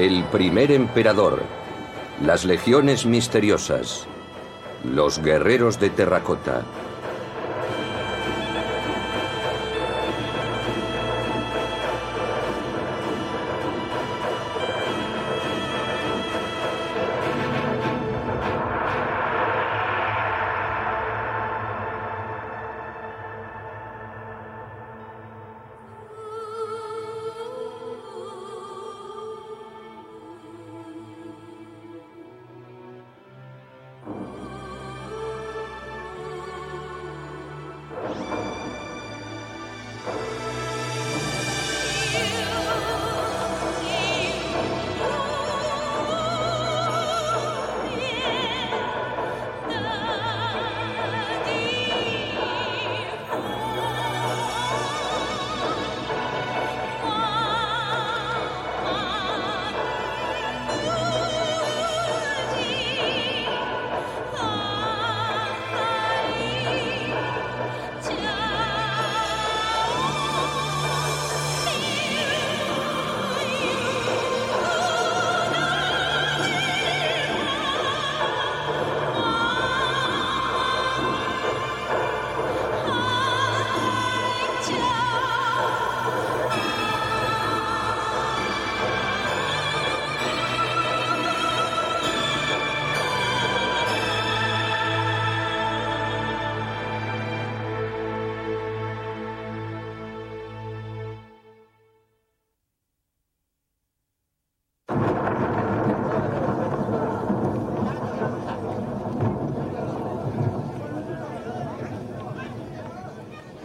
El 0.00 0.24
primer 0.24 0.72
emperador. 0.72 1.42
Las 2.24 2.46
legiones 2.46 3.04
misteriosas. 3.04 4.06
Los 4.82 5.22
guerreros 5.22 5.78
de 5.78 5.90
terracota. 5.90 6.62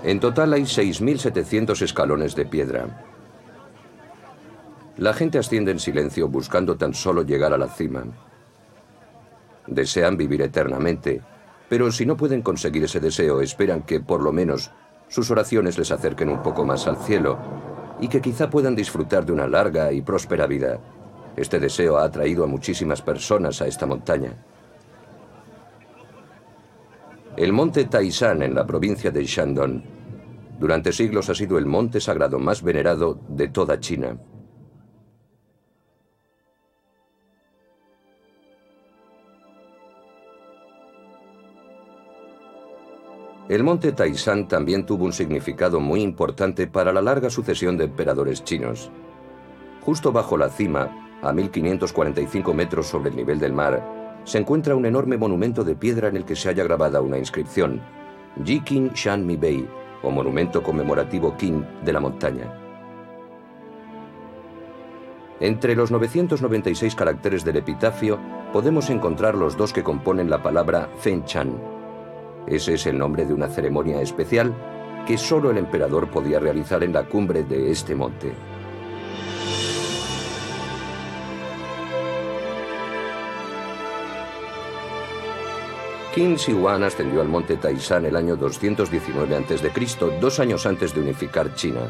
En 0.06 0.20
total 0.20 0.54
hay 0.54 0.62
6.700 0.62 1.82
escalones 1.82 2.36
de 2.36 2.46
piedra. 2.46 2.86
La 4.98 5.14
gente 5.14 5.40
asciende 5.40 5.72
en 5.72 5.80
silencio 5.80 6.28
buscando 6.28 6.78
tan 6.78 6.94
solo 6.94 7.24
llegar 7.24 7.54
a 7.54 7.58
la 7.58 7.68
cima. 7.68 8.04
Desean 9.66 10.16
vivir 10.16 10.44
eternamente, 10.44 11.24
pero 11.70 11.92
si 11.92 12.06
no 12.06 12.16
pueden 12.16 12.44
conseguir 12.44 12.84
ese 12.84 13.00
deseo, 13.00 13.42
esperan 13.42 13.82
que 13.82 14.00
por 14.00 14.22
lo 14.22 14.32
menos 14.32 14.70
sus 15.08 15.32
oraciones 15.32 15.80
les 15.80 15.90
acerquen 15.90 16.30
un 16.30 16.44
poco 16.44 16.66
más 16.66 16.86
al 16.86 16.98
cielo 16.98 17.40
y 18.00 18.08
que 18.08 18.22
quizá 18.22 18.48
puedan 18.48 18.76
disfrutar 18.76 19.26
de 19.26 19.32
una 19.32 19.48
larga 19.48 19.92
y 19.92 20.04
próspera 20.04 20.46
vida. 20.46 20.78
Este 21.36 21.60
deseo 21.60 21.98
ha 21.98 22.04
atraído 22.04 22.44
a 22.44 22.48
muchísimas 22.48 23.02
personas 23.02 23.60
a 23.60 23.66
esta 23.66 23.88
montaña. 23.88 24.34
El 27.38 27.54
monte 27.54 27.86
Taishan 27.86 28.44
en 28.44 28.54
la 28.54 28.68
provincia 28.68 29.10
de 29.10 29.26
Shandong 29.26 29.95
durante 30.60 30.92
siglos 30.92 31.30
ha 31.30 31.36
sido 31.36 31.58
el 31.58 31.66
monte 31.66 32.00
sagrado 32.00 32.40
más 32.40 32.62
venerado 32.62 33.20
de 33.30 33.48
toda 33.50 33.80
China. 33.80 34.18
El 43.48 43.64
monte 43.64 43.92
Taishan 43.92 44.48
también 44.48 44.88
tuvo 44.88 45.06
un 45.06 45.14
significado 45.14 45.80
muy 45.80 46.02
importante 46.02 46.66
para 46.66 46.92
la 46.92 47.02
larga 47.02 47.30
sucesión 47.30 47.78
de 47.78 47.84
emperadores 47.84 48.44
chinos. 48.44 48.90
Justo 49.82 50.12
bajo 50.12 50.36
la 50.36 50.50
cima, 50.50 51.20
a 51.22 51.32
1545 51.32 52.54
metros 52.56 52.88
sobre 52.88 53.12
el 53.12 53.16
nivel 53.16 53.38
del 53.38 53.54
mar, 53.54 53.84
se 54.24 54.40
encuentra 54.40 54.76
un 54.76 54.88
enorme 54.88 55.18
monumento 55.18 55.64
de 55.64 55.76
piedra 55.76 56.08
en 56.08 56.18
el 56.18 56.26
que 56.26 56.36
se 56.36 56.50
haya 56.50 56.64
grabada 56.64 57.02
una 57.02 57.20
inscripción, 57.20 57.82
Jiqin 58.44 58.90
Shan 58.94 59.24
Mi 59.28 59.38
Bei, 59.38 59.68
o 60.06 60.12
monumento 60.12 60.62
conmemorativo 60.62 61.36
Qin 61.36 61.66
de 61.84 61.94
la 61.94 62.00
montaña. 62.00 62.62
Entre 65.42 65.76
los 65.76 65.92
996 65.92 66.96
caracteres 66.96 67.44
del 67.44 67.58
epitafio 67.58 68.20
podemos 68.54 68.90
encontrar 68.90 69.36
los 69.36 69.58
dos 69.58 69.74
que 69.74 69.84
componen 69.84 70.30
la 70.30 70.42
palabra 70.42 70.90
Fenchan. 71.00 71.60
Ese 72.48 72.76
es 72.76 72.86
el 72.86 72.98
nombre 72.98 73.26
de 73.26 73.34
una 73.34 73.50
ceremonia 73.50 74.00
especial 74.00 74.54
que 75.06 75.18
solo 75.18 75.52
el 75.52 75.58
emperador 75.58 76.10
podía 76.10 76.40
realizar 76.40 76.84
en 76.84 76.94
la 76.94 77.04
cumbre 77.04 77.44
de 77.44 77.70
este 77.70 77.96
monte. 77.96 78.34
Qin 86.16 86.38
Shi 86.38 86.54
Huang 86.54 86.82
ascendió 86.82 87.20
al 87.20 87.28
monte 87.28 87.58
Taishan 87.58 88.06
el 88.06 88.16
año 88.16 88.38
219 88.38 89.36
a.C., 89.36 89.70
dos 90.22 90.40
años 90.40 90.66
antes 90.66 90.96
de 90.96 91.02
unificar 91.02 91.54
China. 91.56 91.82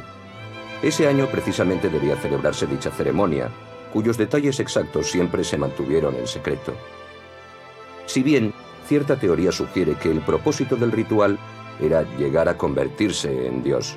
Ese 0.81 1.07
año 1.07 1.27
precisamente 1.27 1.89
debía 1.89 2.15
celebrarse 2.15 2.65
dicha 2.65 2.89
ceremonia, 2.89 3.51
cuyos 3.93 4.17
detalles 4.17 4.59
exactos 4.59 5.11
siempre 5.11 5.43
se 5.43 5.57
mantuvieron 5.57 6.15
en 6.15 6.25
secreto. 6.25 6.73
Si 8.07 8.23
bien 8.23 8.51
cierta 8.87 9.15
teoría 9.15 9.51
sugiere 9.51 9.93
que 9.93 10.09
el 10.09 10.21
propósito 10.21 10.75
del 10.75 10.91
ritual 10.91 11.37
era 11.79 12.01
llegar 12.17 12.49
a 12.49 12.57
convertirse 12.57 13.45
en 13.45 13.61
Dios. 13.61 13.95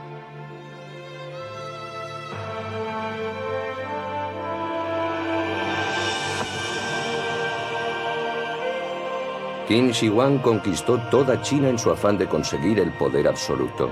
Qin 9.69 9.91
Shi 9.91 10.09
Huang 10.09 10.39
conquistó 10.39 10.97
toda 11.11 11.43
China 11.43 11.69
en 11.69 11.79
su 11.79 11.91
afán 11.91 12.17
de 12.17 12.27
conseguir 12.27 12.81
el 12.81 12.91
poder 12.93 13.29
absoluto. 13.29 13.91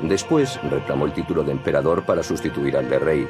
Después 0.00 0.58
reclamó 0.70 1.04
el 1.04 1.12
título 1.12 1.44
de 1.44 1.52
emperador 1.52 2.02
para 2.06 2.22
sustituir 2.22 2.78
al 2.78 2.88
de 2.88 2.98
rey. 2.98 3.28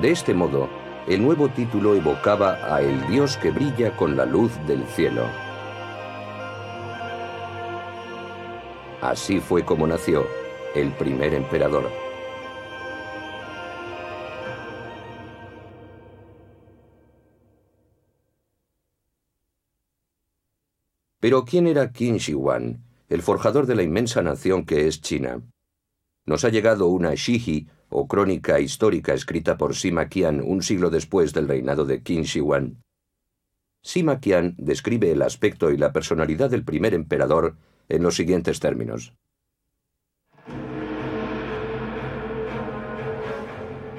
De 0.00 0.10
este 0.10 0.32
modo, 0.32 0.66
el 1.06 1.22
nuevo 1.22 1.50
título 1.50 1.94
evocaba 1.94 2.74
a 2.74 2.80
el 2.80 3.06
dios 3.08 3.36
que 3.36 3.50
brilla 3.50 3.94
con 3.98 4.16
la 4.16 4.24
luz 4.24 4.50
del 4.66 4.82
cielo. 4.86 5.26
Así 9.02 9.40
fue 9.40 9.62
como 9.62 9.86
nació 9.86 10.26
el 10.74 10.90
primer 10.92 11.34
emperador. 11.34 12.09
Pero 21.30 21.44
¿quién 21.44 21.68
era 21.68 21.92
Qin 21.92 22.16
Shi 22.16 22.34
Huang, 22.34 22.78
el 23.08 23.22
forjador 23.22 23.66
de 23.66 23.76
la 23.76 23.84
inmensa 23.84 24.20
nación 24.20 24.66
que 24.66 24.88
es 24.88 25.00
China? 25.00 25.40
Nos 26.26 26.44
ha 26.44 26.48
llegado 26.48 26.88
una 26.88 27.14
Shiji, 27.14 27.68
o 27.88 28.08
crónica 28.08 28.58
histórica 28.58 29.14
escrita 29.14 29.56
por 29.56 29.76
Sima 29.76 30.08
Qian 30.08 30.40
un 30.44 30.60
siglo 30.60 30.90
después 30.90 31.32
del 31.32 31.46
reinado 31.46 31.84
de 31.84 32.02
Qin 32.02 32.24
Shi 32.24 32.40
Huang. 32.40 32.82
Sima 33.80 34.18
Qian 34.18 34.56
describe 34.58 35.12
el 35.12 35.22
aspecto 35.22 35.70
y 35.70 35.76
la 35.76 35.92
personalidad 35.92 36.50
del 36.50 36.64
primer 36.64 36.94
emperador 36.94 37.54
en 37.88 38.02
los 38.02 38.16
siguientes 38.16 38.58
términos. 38.58 39.14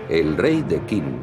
El 0.09 0.35
rey 0.35 0.63
de 0.63 0.85
Qin. 0.85 1.17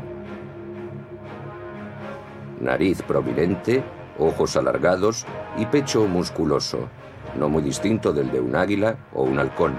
Nariz 2.63 3.03
prominente, 3.03 3.85
ojos 4.19 4.57
alargados 4.57 5.27
y 5.57 5.67
pecho 5.67 6.07
musculoso, 6.07 6.89
no 7.39 7.49
muy 7.49 7.63
distinto 7.63 8.13
del 8.13 8.31
de 8.31 8.41
un 8.41 8.57
águila 8.57 8.97
o 9.15 9.23
un 9.23 9.39
halcón. 9.39 9.75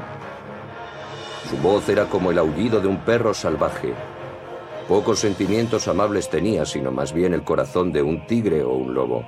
Su 1.50 1.58
voz 1.58 1.88
era 1.90 2.06
como 2.06 2.32
el 2.32 2.38
aullido 2.38 2.80
de 2.80 2.88
un 2.88 2.98
perro 2.98 3.34
salvaje. 3.34 3.94
Pocos 4.88 5.20
sentimientos 5.20 5.88
amables 5.88 6.30
tenía, 6.30 6.66
sino 6.66 6.92
más 6.92 7.14
bien 7.14 7.34
el 7.34 7.44
corazón 7.44 7.92
de 7.92 8.02
un 8.02 8.26
tigre 8.28 8.64
o 8.64 8.74
un 8.74 8.94
lobo. 8.94 9.24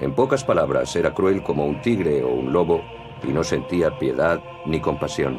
En 0.00 0.14
pocas 0.14 0.44
palabras, 0.44 0.94
era 0.94 1.14
cruel 1.14 1.42
como 1.42 1.66
un 1.66 1.80
tigre 1.80 2.22
o 2.22 2.28
un 2.28 2.52
lobo 2.52 2.82
y 3.26 3.32
no 3.32 3.42
sentía 3.42 3.98
piedad 3.98 4.40
ni 4.66 4.80
compasión. 4.80 5.38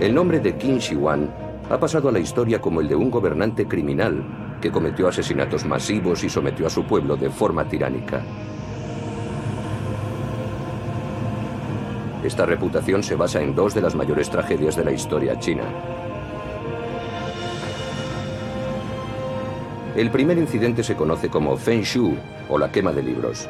El 0.00 0.14
nombre 0.14 0.40
de 0.40 0.56
Qin 0.56 0.78
Shi 0.78 0.96
Huang 0.96 1.28
ha 1.68 1.78
pasado 1.78 2.08
a 2.08 2.12
la 2.12 2.18
historia 2.18 2.60
como 2.60 2.80
el 2.80 2.88
de 2.88 2.96
un 2.96 3.10
gobernante 3.10 3.68
criminal 3.68 4.49
que 4.60 4.70
cometió 4.70 5.08
asesinatos 5.08 5.64
masivos 5.64 6.22
y 6.24 6.28
sometió 6.28 6.66
a 6.66 6.70
su 6.70 6.84
pueblo 6.84 7.16
de 7.16 7.30
forma 7.30 7.64
tiránica. 7.64 8.22
Esta 12.22 12.44
reputación 12.44 13.02
se 13.02 13.14
basa 13.14 13.40
en 13.40 13.54
dos 13.54 13.74
de 13.74 13.80
las 13.80 13.94
mayores 13.94 14.28
tragedias 14.28 14.76
de 14.76 14.84
la 14.84 14.92
historia 14.92 15.38
china. 15.38 15.64
El 19.96 20.10
primer 20.10 20.38
incidente 20.38 20.82
se 20.84 20.94
conoce 20.94 21.28
como 21.28 21.56
Feng 21.56 21.82
Shu 21.82 22.16
o 22.48 22.58
la 22.58 22.70
quema 22.70 22.92
de 22.92 23.02
libros. 23.02 23.48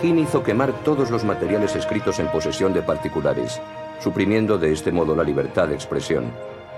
Qin 0.00 0.18
hizo 0.18 0.42
quemar 0.42 0.72
todos 0.84 1.10
los 1.10 1.24
materiales 1.24 1.74
escritos 1.74 2.18
en 2.18 2.28
posesión 2.28 2.72
de 2.72 2.82
particulares, 2.82 3.60
suprimiendo 4.00 4.56
de 4.56 4.72
este 4.72 4.92
modo 4.92 5.16
la 5.16 5.24
libertad 5.24 5.68
de 5.68 5.74
expresión. 5.74 6.30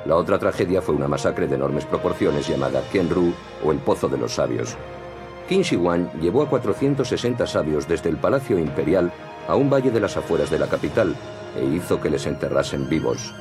La 0.08 0.16
otra 0.16 0.38
tragedia 0.38 0.80
fue 0.80 0.94
una 0.94 1.06
masacre 1.06 1.46
de 1.46 1.56
enormes 1.56 1.84
proporciones 1.84 2.48
llamada 2.48 2.80
Qianru 2.90 3.34
o 3.62 3.72
el 3.72 3.78
Pozo 3.78 4.08
de 4.08 4.16
los 4.16 4.32
Sabios. 4.32 4.74
Qin 5.50 5.60
Shi 5.60 5.76
Huang 5.76 6.10
llevó 6.18 6.42
a 6.42 6.48
460 6.48 7.46
sabios 7.46 7.86
desde 7.86 8.08
el 8.08 8.16
Palacio 8.16 8.58
Imperial 8.58 9.12
a 9.46 9.54
un 9.54 9.68
valle 9.68 9.90
de 9.90 10.00
las 10.00 10.16
afueras 10.16 10.48
de 10.48 10.58
la 10.58 10.66
capital 10.66 11.14
e 11.54 11.62
hizo 11.62 12.00
que 12.00 12.08
les 12.08 12.24
enterrasen 12.24 12.88
vivos. 12.88 13.34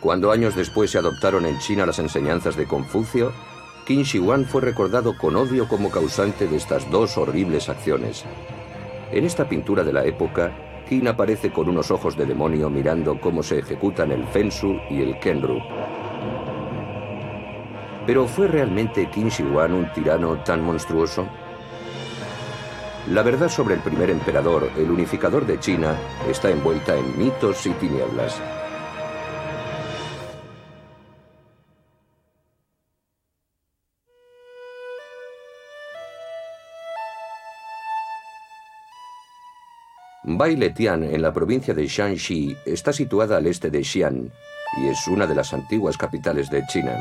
Cuando 0.00 0.32
años 0.32 0.56
después 0.56 0.92
se 0.92 0.96
adoptaron 0.96 1.44
en 1.44 1.58
China 1.58 1.84
las 1.84 1.98
enseñanzas 1.98 2.56
de 2.56 2.66
Confucio, 2.66 3.32
Qin 3.84 4.04
Shi 4.04 4.18
Huang 4.18 4.46
fue 4.46 4.62
recordado 4.62 5.14
con 5.18 5.36
odio 5.36 5.68
como 5.68 5.90
causante 5.90 6.48
de 6.48 6.56
estas 6.56 6.90
dos 6.90 7.18
horribles 7.18 7.68
acciones. 7.68 8.24
En 9.10 9.24
esta 9.24 9.48
pintura 9.48 9.82
de 9.82 9.92
la 9.92 10.04
época, 10.04 10.52
Qin 10.86 11.08
aparece 11.08 11.50
con 11.50 11.68
unos 11.68 11.90
ojos 11.90 12.16
de 12.16 12.26
demonio 12.26 12.68
mirando 12.68 13.18
cómo 13.18 13.42
se 13.42 13.58
ejecutan 13.58 14.12
el 14.12 14.24
Fensu 14.24 14.78
y 14.90 15.00
el 15.00 15.18
Kenru. 15.18 15.60
Pero 18.06 18.26
¿fue 18.26 18.48
realmente 18.48 19.08
Qin 19.10 19.28
Shi 19.28 19.44
Huang 19.44 19.72
un 19.72 19.92
tirano 19.92 20.42
tan 20.44 20.62
monstruoso? 20.62 21.26
La 23.08 23.22
verdad 23.22 23.48
sobre 23.48 23.74
el 23.74 23.80
primer 23.80 24.10
emperador, 24.10 24.70
el 24.76 24.90
unificador 24.90 25.46
de 25.46 25.58
China, 25.58 25.96
está 26.28 26.50
envuelta 26.50 26.94
en 26.94 27.18
mitos 27.18 27.66
y 27.66 27.70
tinieblas. 27.70 28.38
Bailetian, 40.36 41.04
en 41.04 41.22
la 41.22 41.32
provincia 41.32 41.72
de 41.72 41.86
Shanxi, 41.86 42.54
está 42.66 42.92
situada 42.92 43.38
al 43.38 43.46
este 43.46 43.70
de 43.70 43.82
Xi'an 43.82 44.30
y 44.76 44.88
es 44.88 45.08
una 45.08 45.26
de 45.26 45.34
las 45.34 45.54
antiguas 45.54 45.96
capitales 45.96 46.50
de 46.50 46.62
China. 46.66 46.98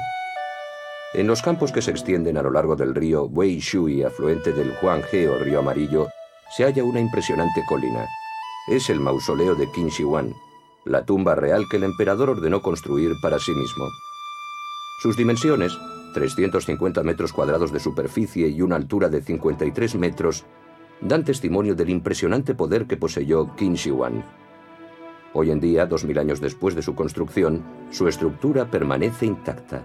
En 1.14 1.28
los 1.28 1.42
campos 1.42 1.74
que 1.74 1.82
se 1.82 1.92
extienden 1.92 2.38
a 2.38 2.42
lo 2.42 2.52
largo 2.52 2.78
del 2.78 2.96
río 2.96 3.26
Weishui, 3.26 4.04
afluente 4.04 4.54
del 4.54 4.72
Huanghe 4.82 5.28
o 5.28 5.38
río 5.40 5.60
Amarillo, 5.60 6.08
se 6.56 6.64
halla 6.64 6.86
una 6.86 7.02
impresionante 7.02 7.64
colina. 7.68 8.08
Es 8.70 8.90
el 8.90 9.02
mausoleo 9.02 9.56
de 9.56 9.70
Qin 9.72 9.90
Shi 9.90 10.06
Huang, 10.06 10.34
la 10.86 11.04
tumba 11.04 11.36
real 11.36 11.66
que 11.70 11.78
el 11.78 11.84
emperador 11.84 12.30
ordenó 12.30 12.62
construir 12.62 13.12
para 13.22 13.40
sí 13.40 13.52
mismo. 13.52 13.90
Sus 15.02 15.18
dimensiones, 15.18 15.78
350 16.14 17.04
metros 17.04 17.34
cuadrados 17.34 17.74
de 17.74 17.82
superficie 17.82 18.48
y 18.48 18.62
una 18.62 18.78
altura 18.78 19.10
de 19.10 19.22
53 19.22 19.96
metros, 19.96 20.46
dan 21.02 21.24
testimonio 21.24 21.76
del 21.76 21.90
impresionante 21.90 22.56
poder 22.56 22.86
que 22.86 22.98
poseyó 22.98 23.56
Qin 23.56 23.76
Shi 23.76 23.92
Huang. 23.92 24.24
Hoy 25.34 25.52
en 25.52 25.60
día, 25.60 25.86
dos 25.86 26.04
mil 26.04 26.18
años 26.18 26.42
después 26.42 26.76
de 26.76 26.82
su 26.82 26.96
construcción, 26.96 27.64
su 27.92 28.08
estructura 28.08 28.72
permanece 28.72 29.26
intacta. 29.26 29.84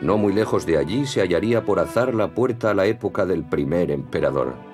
No 0.00 0.16
muy 0.16 0.32
lejos 0.32 0.64
de 0.64 0.78
allí 0.78 1.06
se 1.06 1.20
hallaría 1.20 1.64
por 1.64 1.78
azar 1.78 2.14
la 2.14 2.34
puerta 2.34 2.70
a 2.70 2.74
la 2.74 2.86
época 2.86 3.26
del 3.26 3.44
primer 3.44 3.90
emperador. 3.90 4.69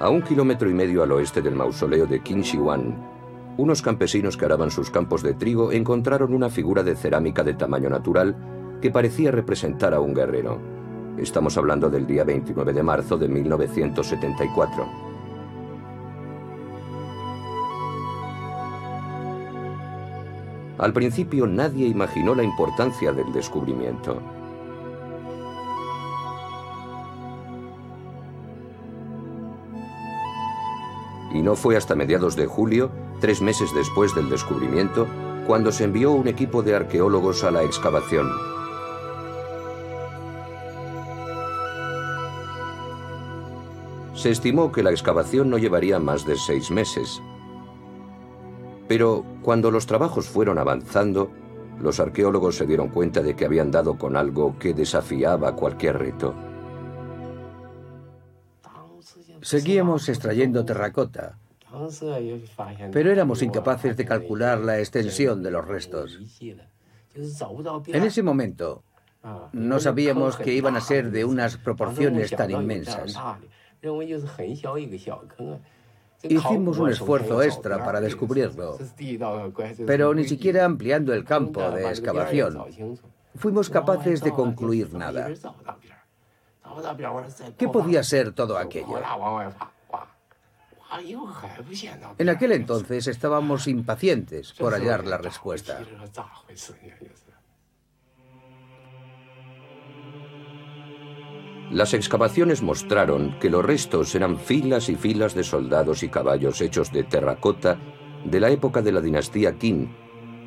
A 0.00 0.08
un 0.08 0.22
kilómetro 0.22 0.70
y 0.70 0.72
medio 0.72 1.02
al 1.02 1.12
oeste 1.12 1.42
del 1.42 1.54
mausoleo 1.54 2.06
de 2.06 2.20
Qin 2.20 2.40
Shi 2.40 2.56
Huang, 2.56 2.94
unos 3.58 3.82
campesinos 3.82 4.34
que 4.38 4.46
araban 4.46 4.70
sus 4.70 4.90
campos 4.90 5.22
de 5.22 5.34
trigo 5.34 5.72
encontraron 5.72 6.32
una 6.32 6.48
figura 6.48 6.82
de 6.82 6.96
cerámica 6.96 7.44
de 7.44 7.52
tamaño 7.52 7.90
natural 7.90 8.34
que 8.80 8.90
parecía 8.90 9.30
representar 9.30 9.92
a 9.92 10.00
un 10.00 10.14
guerrero. 10.14 10.58
Estamos 11.18 11.58
hablando 11.58 11.90
del 11.90 12.06
día 12.06 12.24
29 12.24 12.72
de 12.72 12.82
marzo 12.82 13.18
de 13.18 13.28
1974. 13.28 14.88
Al 20.78 20.94
principio 20.94 21.46
nadie 21.46 21.86
imaginó 21.86 22.34
la 22.34 22.42
importancia 22.42 23.12
del 23.12 23.30
descubrimiento. 23.34 24.39
Y 31.32 31.42
no 31.42 31.56
fue 31.56 31.76
hasta 31.76 31.94
mediados 31.94 32.36
de 32.36 32.46
julio, 32.46 32.90
tres 33.20 33.40
meses 33.40 33.70
después 33.74 34.14
del 34.14 34.28
descubrimiento, 34.28 35.06
cuando 35.46 35.72
se 35.72 35.84
envió 35.84 36.12
un 36.12 36.28
equipo 36.28 36.62
de 36.62 36.74
arqueólogos 36.74 37.44
a 37.44 37.50
la 37.50 37.62
excavación. 37.62 38.30
Se 44.14 44.30
estimó 44.30 44.70
que 44.70 44.82
la 44.82 44.90
excavación 44.90 45.48
no 45.48 45.56
llevaría 45.56 45.98
más 45.98 46.26
de 46.26 46.36
seis 46.36 46.70
meses. 46.70 47.22
Pero 48.86 49.24
cuando 49.40 49.70
los 49.70 49.86
trabajos 49.86 50.28
fueron 50.28 50.58
avanzando, 50.58 51.30
los 51.80 52.00
arqueólogos 52.00 52.56
se 52.56 52.66
dieron 52.66 52.88
cuenta 52.88 53.22
de 53.22 53.34
que 53.34 53.46
habían 53.46 53.70
dado 53.70 53.96
con 53.96 54.16
algo 54.16 54.58
que 54.58 54.74
desafiaba 54.74 55.56
cualquier 55.56 55.98
reto. 55.98 56.34
Seguíamos 59.42 60.08
extrayendo 60.08 60.64
terracota, 60.64 61.38
pero 62.92 63.10
éramos 63.10 63.42
incapaces 63.42 63.96
de 63.96 64.04
calcular 64.04 64.58
la 64.58 64.78
extensión 64.78 65.42
de 65.42 65.50
los 65.50 65.66
restos. 65.66 66.18
En 67.14 68.02
ese 68.02 68.22
momento, 68.22 68.82
no 69.52 69.80
sabíamos 69.80 70.36
que 70.36 70.52
iban 70.52 70.76
a 70.76 70.80
ser 70.80 71.10
de 71.10 71.24
unas 71.24 71.56
proporciones 71.56 72.30
tan 72.30 72.50
inmensas. 72.50 73.18
Hicimos 76.22 76.78
un 76.78 76.90
esfuerzo 76.90 77.42
extra 77.42 77.82
para 77.84 78.00
descubrirlo, 78.00 78.78
pero 79.86 80.12
ni 80.14 80.24
siquiera 80.24 80.64
ampliando 80.64 81.14
el 81.14 81.24
campo 81.24 81.70
de 81.70 81.88
excavación 81.88 82.64
fuimos 83.34 83.70
capaces 83.70 84.20
de 84.20 84.32
concluir 84.32 84.92
nada. 84.94 85.30
¿Qué 87.56 87.68
podía 87.68 88.02
ser 88.02 88.32
todo 88.32 88.58
aquello? 88.58 88.98
En 92.18 92.28
aquel 92.28 92.52
entonces 92.52 93.06
estábamos 93.06 93.68
impacientes 93.68 94.52
por 94.52 94.72
hallar 94.72 95.06
la 95.06 95.18
respuesta. 95.18 95.80
Las 101.70 101.94
excavaciones 101.94 102.62
mostraron 102.62 103.38
que 103.38 103.48
los 103.48 103.64
restos 103.64 104.12
eran 104.16 104.36
filas 104.36 104.88
y 104.88 104.96
filas 104.96 105.34
de 105.34 105.44
soldados 105.44 106.02
y 106.02 106.08
caballos 106.08 106.60
hechos 106.60 106.90
de 106.90 107.04
terracota 107.04 107.78
de 108.24 108.40
la 108.40 108.50
época 108.50 108.82
de 108.82 108.90
la 108.90 109.00
dinastía 109.00 109.56
Qin, 109.56 109.94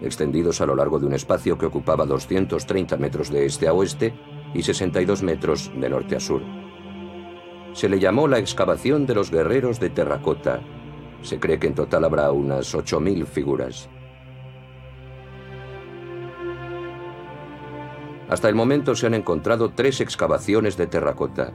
extendidos 0.02 0.60
a 0.60 0.66
lo 0.66 0.76
largo 0.76 1.00
de 1.00 1.06
un 1.06 1.14
espacio 1.14 1.58
que 1.58 1.66
ocupaba 1.66 2.06
230 2.06 2.98
metros 2.98 3.32
de 3.32 3.46
este 3.46 3.70
a 3.70 3.74
oeste 3.74 4.14
y 4.54 4.64
62 4.64 5.24
metros 5.24 5.72
de 5.76 5.90
norte 5.90 6.16
a 6.16 6.20
sur. 6.20 6.42
Se 7.74 7.90
le 7.90 8.00
llamó 8.00 8.28
la 8.28 8.38
excavación 8.38 9.06
de 9.06 9.16
los 9.16 9.32
guerreros 9.32 9.80
de 9.80 9.90
terracota. 9.90 10.62
Se 11.22 11.40
cree 11.40 11.60
que 11.60 11.68
en 11.68 11.76
total 11.76 12.04
habrá 12.04 12.32
unas 12.32 12.76
8.000 12.76 13.26
figuras. 13.26 13.90
Hasta 18.30 18.50
el 18.50 18.56
momento 18.56 18.96
se 18.96 19.08
han 19.08 19.14
encontrado 19.14 19.72
tres 19.72 20.02
excavaciones 20.02 20.78
de 20.78 20.88
terracota. 20.88 21.52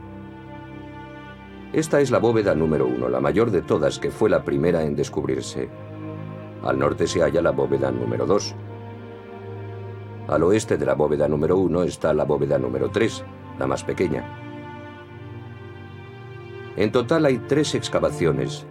Esta 1.73 2.01
es 2.01 2.09
la 2.09 2.19
bóveda 2.19 2.55
número 2.55 2.87
uno, 2.87 3.09
la 3.09 3.19
mayor 3.19 3.51
de 3.51 3.61
todas, 3.61 3.99
que 3.99 4.11
fue 4.11 4.29
la 4.29 4.43
primera 4.43 4.83
en 4.83 4.95
descubrirse. 4.95 5.69
Al 6.63 6.79
norte 6.79 7.05
se 7.07 7.21
halla 7.21 7.41
la 7.41 7.51
bóveda 7.51 7.91
número 7.91 8.25
dos. 8.25 8.55
Al 10.29 10.43
oeste 10.43 10.77
de 10.77 10.85
la 10.85 10.93
bóveda 10.93 11.27
número 11.27 11.57
uno 11.57 11.81
está 11.81 12.13
la 12.13 12.23
bóveda 12.23 12.59
número 12.59 12.91
tres, 12.91 13.23
la 13.57 13.65
más 13.65 13.83
pequeña. 13.83 14.23
En 16.77 16.91
total 16.91 17.25
hay 17.25 17.39
tres 17.39 17.73
excavaciones. 17.73 18.67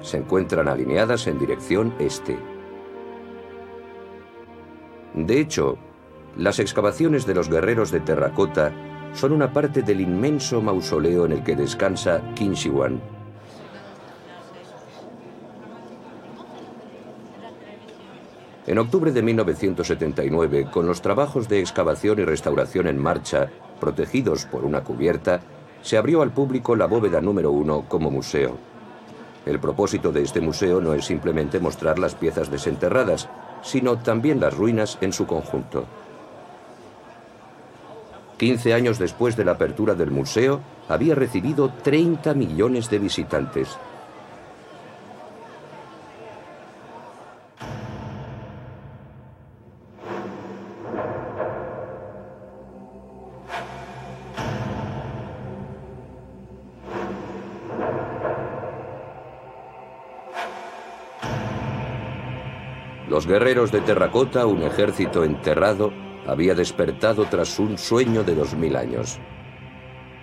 Se 0.00 0.18
encuentran 0.18 0.68
alineadas 0.68 1.26
en 1.26 1.40
dirección 1.40 1.92
este. 1.98 2.38
De 5.14 5.40
hecho, 5.40 5.76
las 6.36 6.60
excavaciones 6.60 7.26
de 7.26 7.34
los 7.34 7.50
guerreros 7.50 7.90
de 7.90 7.98
terracota 7.98 8.72
son 9.12 9.32
una 9.32 9.52
parte 9.52 9.82
del 9.82 10.00
inmenso 10.00 10.62
mausoleo 10.62 11.26
en 11.26 11.32
el 11.32 11.42
que 11.42 11.56
descansa 11.56 12.22
Qin 12.36 12.52
Shi 12.52 12.70
Huang. 12.70 13.00
En 18.66 18.78
octubre 18.78 19.12
de 19.12 19.22
1979, 19.22 20.66
con 20.72 20.86
los 20.86 21.00
trabajos 21.00 21.48
de 21.48 21.60
excavación 21.60 22.18
y 22.18 22.24
restauración 22.24 22.88
en 22.88 23.00
marcha, 23.00 23.48
protegidos 23.78 24.44
por 24.46 24.64
una 24.64 24.82
cubierta, 24.82 25.40
se 25.82 25.96
abrió 25.96 26.20
al 26.20 26.32
público 26.32 26.74
la 26.74 26.86
bóveda 26.86 27.20
número 27.20 27.52
uno 27.52 27.84
como 27.88 28.10
museo. 28.10 28.56
El 29.44 29.60
propósito 29.60 30.10
de 30.10 30.22
este 30.22 30.40
museo 30.40 30.80
no 30.80 30.94
es 30.94 31.04
simplemente 31.04 31.60
mostrar 31.60 32.00
las 32.00 32.16
piezas 32.16 32.50
desenterradas, 32.50 33.28
sino 33.62 33.98
también 33.98 34.40
las 34.40 34.56
ruinas 34.56 34.98
en 35.00 35.12
su 35.12 35.26
conjunto. 35.26 35.84
15 38.38 38.74
años 38.74 38.98
después 38.98 39.36
de 39.36 39.44
la 39.44 39.52
apertura 39.52 39.94
del 39.94 40.10
museo, 40.10 40.60
había 40.88 41.14
recibido 41.14 41.72
30 41.84 42.34
millones 42.34 42.90
de 42.90 42.98
visitantes. 42.98 43.78
Guerreros 63.26 63.72
de 63.72 63.80
terracota, 63.80 64.46
un 64.46 64.62
ejército 64.62 65.24
enterrado, 65.24 65.92
había 66.28 66.54
despertado 66.54 67.24
tras 67.24 67.58
un 67.58 67.76
sueño 67.76 68.22
de 68.22 68.36
dos 68.36 68.54
mil 68.54 68.76
años. 68.76 69.18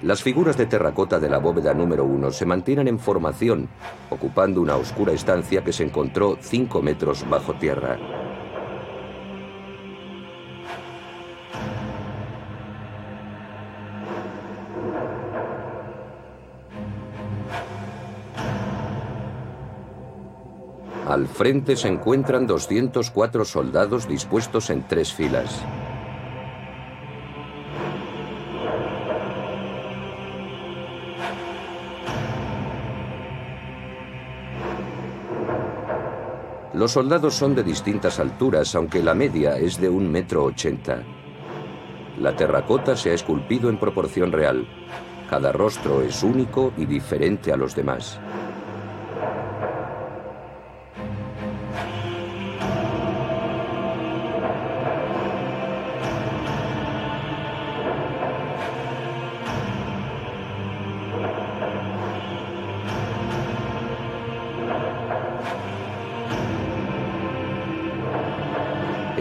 Las 0.01 0.23
figuras 0.23 0.57
de 0.57 0.67
terracota 0.67 1.19
de 1.19 1.29
la 1.29 1.37
bóveda 1.39 1.73
número 1.73 2.05
uno 2.05 2.31
se 2.31 2.45
mantienen 2.45 2.87
en 2.87 2.99
formación, 2.99 3.67
ocupando 4.09 4.61
una 4.61 4.77
oscura 4.77 5.11
estancia 5.11 5.65
que 5.65 5.73
se 5.73 5.83
encontró 5.83 6.37
cinco 6.39 6.81
metros 6.81 7.29
bajo 7.29 7.53
tierra. 7.55 7.97
Al 21.13 21.27
frente 21.27 21.75
se 21.75 21.89
encuentran 21.89 22.47
204 22.47 23.45
soldados 23.45 24.07
dispuestos 24.07 24.71
en 24.71 24.87
tres 24.87 25.13
filas. 25.13 25.63
Los 36.73 36.93
soldados 36.93 37.35
son 37.35 37.53
de 37.53 37.61
distintas 37.61 38.19
alturas, 38.19 38.73
aunque 38.73 39.03
la 39.03 39.13
media 39.13 39.59
es 39.59 39.79
de 39.79 39.89
un 39.89 40.11
metro 40.11 40.45
ochenta. 40.45 41.03
La 42.19 42.35
terracota 42.35 42.95
se 42.95 43.11
ha 43.11 43.13
esculpido 43.13 43.69
en 43.69 43.77
proporción 43.77 44.31
real. 44.31 44.65
Cada 45.29 45.51
rostro 45.51 46.01
es 46.01 46.23
único 46.23 46.73
y 46.75 46.87
diferente 46.87 47.53
a 47.53 47.55
los 47.55 47.75
demás. 47.75 48.19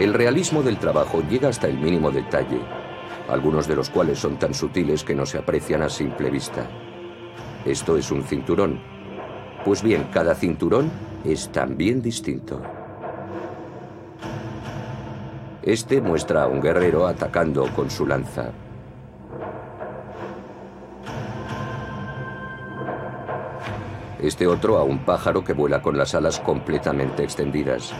El 0.03 0.13
realismo 0.13 0.61
del 0.61 0.79
trabajo 0.79 1.23
llega 1.29 1.47
hasta 1.47 1.69
el 1.69 1.77
mínimo 1.77 2.11
detalle, 2.11 2.59
algunos 3.29 3.69
de 3.69 3.77
los 3.77 3.89
cuales 3.89 4.19
son 4.19 4.37
tan 4.37 4.53
sutiles 4.53 5.01
que 5.01 5.15
no 5.15 5.25
se 5.25 5.37
aprecian 5.37 5.81
a 5.81 5.87
simple 5.87 6.29
vista. 6.29 6.67
Esto 7.63 7.95
es 7.95 8.11
un 8.11 8.21
cinturón. 8.21 8.81
Pues 9.63 9.81
bien, 9.81 10.09
cada 10.11 10.35
cinturón 10.35 10.91
es 11.23 11.49
también 11.53 12.01
distinto. 12.01 12.61
Este 15.61 16.01
muestra 16.01 16.43
a 16.43 16.47
un 16.47 16.59
guerrero 16.59 17.07
atacando 17.07 17.65
con 17.73 17.89
su 17.89 18.05
lanza. 18.05 18.51
Este 24.21 24.47
otro 24.47 24.77
a 24.79 24.83
un 24.83 25.05
pájaro 25.05 25.45
que 25.45 25.53
vuela 25.53 25.81
con 25.81 25.97
las 25.97 26.13
alas 26.13 26.41
completamente 26.41 27.23
extendidas. 27.23 27.93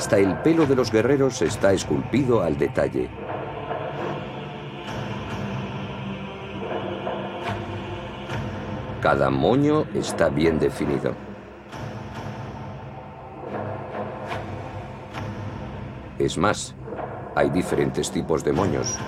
Hasta 0.00 0.16
el 0.16 0.34
pelo 0.38 0.64
de 0.64 0.74
los 0.74 0.90
guerreros 0.90 1.42
está 1.42 1.74
esculpido 1.74 2.40
al 2.40 2.56
detalle. 2.56 3.10
Cada 9.02 9.28
moño 9.28 9.84
está 9.94 10.30
bien 10.30 10.58
definido. 10.58 11.12
Es 16.18 16.38
más, 16.38 16.74
hay 17.34 17.50
diferentes 17.50 18.10
tipos 18.10 18.42
de 18.42 18.54
moños. 18.54 18.98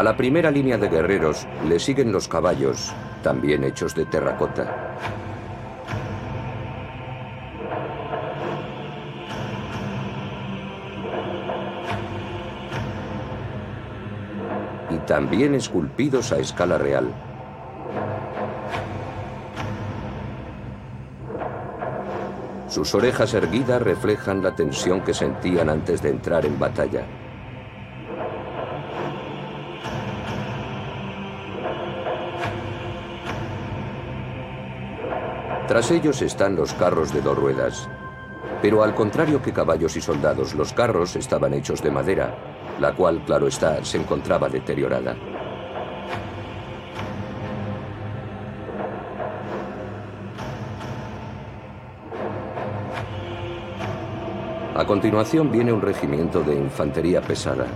A 0.00 0.02
la 0.02 0.16
primera 0.16 0.50
línea 0.50 0.78
de 0.78 0.88
guerreros 0.88 1.46
le 1.68 1.78
siguen 1.78 2.10
los 2.10 2.26
caballos, 2.26 2.90
también 3.22 3.64
hechos 3.64 3.94
de 3.94 4.06
terracota. 4.06 4.96
Y 14.88 14.96
también 15.00 15.54
esculpidos 15.54 16.32
a 16.32 16.38
escala 16.38 16.78
real. 16.78 17.12
Sus 22.68 22.94
orejas 22.94 23.34
erguidas 23.34 23.82
reflejan 23.82 24.42
la 24.42 24.56
tensión 24.56 25.02
que 25.02 25.12
sentían 25.12 25.68
antes 25.68 26.00
de 26.00 26.08
entrar 26.08 26.46
en 26.46 26.58
batalla. 26.58 27.04
Tras 35.70 35.92
ellos 35.92 36.20
están 36.20 36.56
los 36.56 36.74
carros 36.74 37.14
de 37.14 37.20
dos 37.20 37.38
ruedas. 37.38 37.88
Pero 38.60 38.82
al 38.82 38.92
contrario 38.92 39.40
que 39.40 39.52
caballos 39.52 39.96
y 39.96 40.00
soldados, 40.00 40.52
los 40.56 40.72
carros 40.72 41.14
estaban 41.14 41.54
hechos 41.54 41.80
de 41.80 41.92
madera, 41.92 42.34
la 42.80 42.92
cual, 42.92 43.24
claro 43.24 43.46
está, 43.46 43.84
se 43.84 43.98
encontraba 43.98 44.48
deteriorada. 44.48 45.14
A 54.74 54.84
continuación 54.84 55.52
viene 55.52 55.72
un 55.72 55.82
regimiento 55.82 56.42
de 56.42 56.56
infantería 56.56 57.20
pesada. 57.20 57.68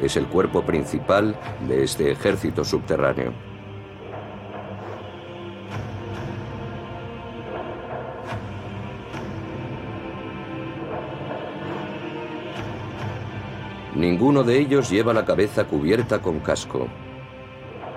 Es 0.00 0.16
el 0.16 0.28
cuerpo 0.28 0.62
principal 0.62 1.34
de 1.66 1.82
este 1.82 2.12
ejército 2.12 2.62
subterráneo. 2.62 3.53
Ninguno 13.94 14.42
de 14.42 14.58
ellos 14.58 14.90
lleva 14.90 15.14
la 15.14 15.24
cabeza 15.24 15.68
cubierta 15.68 16.20
con 16.20 16.40
casco. 16.40 16.88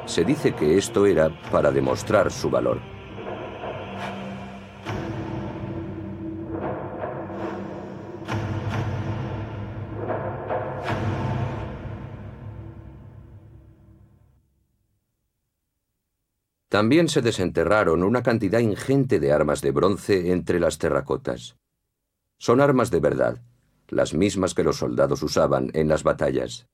Se 0.06 0.24
dice 0.24 0.54
que 0.54 0.78
esto 0.78 1.08
era 1.08 1.30
para 1.52 1.72
demostrar 1.72 2.32
su 2.32 2.52
valor. 2.52 2.80
También 16.70 17.08
se 17.08 17.24
desenterraron 17.24 18.04
una 18.04 18.22
cantidad 18.22 18.60
ingente 18.60 19.20
de 19.20 19.32
armas 19.32 19.62
de 19.62 19.72
bronce 19.72 20.32
entre 20.32 20.60
las 20.60 20.78
terracotas. 20.78 21.58
Son 22.38 22.62
armas 22.62 22.92
de 22.92 23.00
verdad, 23.00 23.42
las 23.90 24.14
mismas 24.14 24.54
que 24.54 24.64
los 24.64 24.78
soldados 24.78 25.24
usaban 25.24 25.70
en 25.74 25.88
las 25.88 26.04
batallas. 26.04 26.68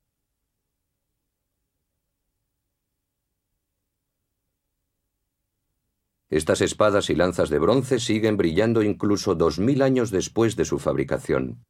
Estas 6.30 6.62
espadas 6.62 7.10
y 7.10 7.14
lanzas 7.14 7.48
de 7.48 7.58
bronce 7.60 8.00
siguen 8.00 8.36
brillando 8.36 8.82
incluso 8.82 9.34
dos 9.34 9.60
mil 9.60 9.82
años 9.82 10.10
después 10.10 10.56
de 10.56 10.64
su 10.64 10.78
fabricación. 10.78 11.64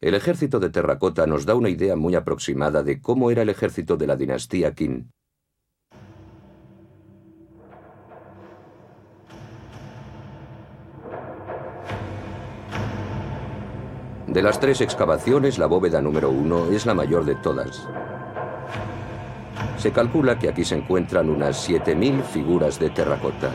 El 0.00 0.14
ejército 0.14 0.60
de 0.60 0.70
terracota 0.70 1.26
nos 1.26 1.44
da 1.44 1.54
una 1.56 1.68
idea 1.68 1.96
muy 1.96 2.14
aproximada 2.14 2.82
de 2.82 3.00
cómo 3.02 3.30
era 3.30 3.42
el 3.42 3.48
ejército 3.48 3.96
de 3.96 4.06
la 4.06 4.16
dinastía 4.16 4.72
Qin. 4.74 5.10
De 14.28 14.42
las 14.42 14.60
tres 14.60 14.82
excavaciones, 14.82 15.58
la 15.58 15.64
bóveda 15.64 16.02
número 16.02 16.28
uno 16.28 16.66
es 16.66 16.84
la 16.84 16.92
mayor 16.92 17.24
de 17.24 17.34
todas. 17.36 17.88
Se 19.78 19.90
calcula 19.90 20.38
que 20.38 20.50
aquí 20.50 20.66
se 20.66 20.76
encuentran 20.76 21.30
unas 21.30 21.66
7.000 21.66 22.22
figuras 22.24 22.78
de 22.78 22.90
terracota. 22.90 23.50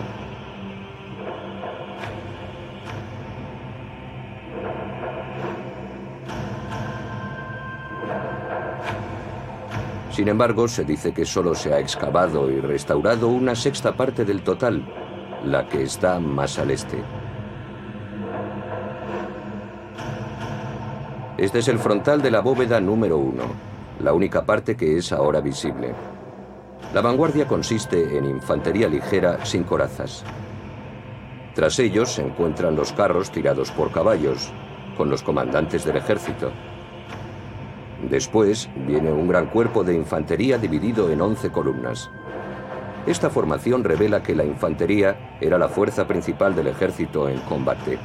Sin 10.10 10.28
embargo, 10.28 10.68
se 10.68 10.84
dice 10.84 11.14
que 11.14 11.26
solo 11.26 11.54
se 11.54 11.72
ha 11.72 11.80
excavado 11.80 12.50
y 12.50 12.60
restaurado 12.60 13.28
una 13.28 13.54
sexta 13.54 13.96
parte 13.96 14.26
del 14.26 14.42
total, 14.42 14.84
la 15.46 15.68
que 15.70 15.84
está 15.84 16.20
más 16.20 16.58
al 16.58 16.72
este. 16.72 17.23
Este 21.38 21.60
es 21.60 21.68
el 21.68 21.80
frontal 21.80 22.22
de 22.22 22.30
la 22.30 22.42
bóveda 22.42 22.80
número 22.80 23.18
uno, 23.18 23.44
la 24.00 24.14
única 24.14 24.46
parte 24.46 24.76
que 24.76 24.98
es 24.98 25.12
ahora 25.12 25.42
visible. 25.42 25.92
La 26.94 27.02
vanguardia 27.02 27.48
consiste 27.48 28.18
en 28.18 28.26
infantería 28.26 28.88
ligera 28.88 29.44
sin 29.44 29.64
corazas. 29.64 30.24
Tras 31.56 31.80
ellos 31.80 32.12
se 32.12 32.22
encuentran 32.24 32.76
los 32.76 32.94
carros 32.94 33.32
tirados 33.32 33.72
por 33.72 33.92
caballos, 33.92 34.52
con 34.96 35.10
los 35.10 35.24
comandantes 35.24 35.84
del 35.86 35.98
ejército. 35.98 36.52
Después 38.08 38.70
viene 38.86 39.12
un 39.12 39.28
gran 39.28 39.48
cuerpo 39.48 39.84
de 39.84 39.96
infantería 39.96 40.60
dividido 40.60 41.10
en 41.10 41.20
11 41.20 41.50
columnas. 41.50 42.12
Esta 43.08 43.32
formación 43.32 43.84
revela 43.84 44.22
que 44.22 44.36
la 44.36 44.46
infantería 44.46 45.38
era 45.42 45.58
la 45.58 45.68
fuerza 45.68 46.06
principal 46.06 46.54
del 46.54 46.68
ejército 46.68 47.28
en 47.28 47.40
combate. 47.40 47.98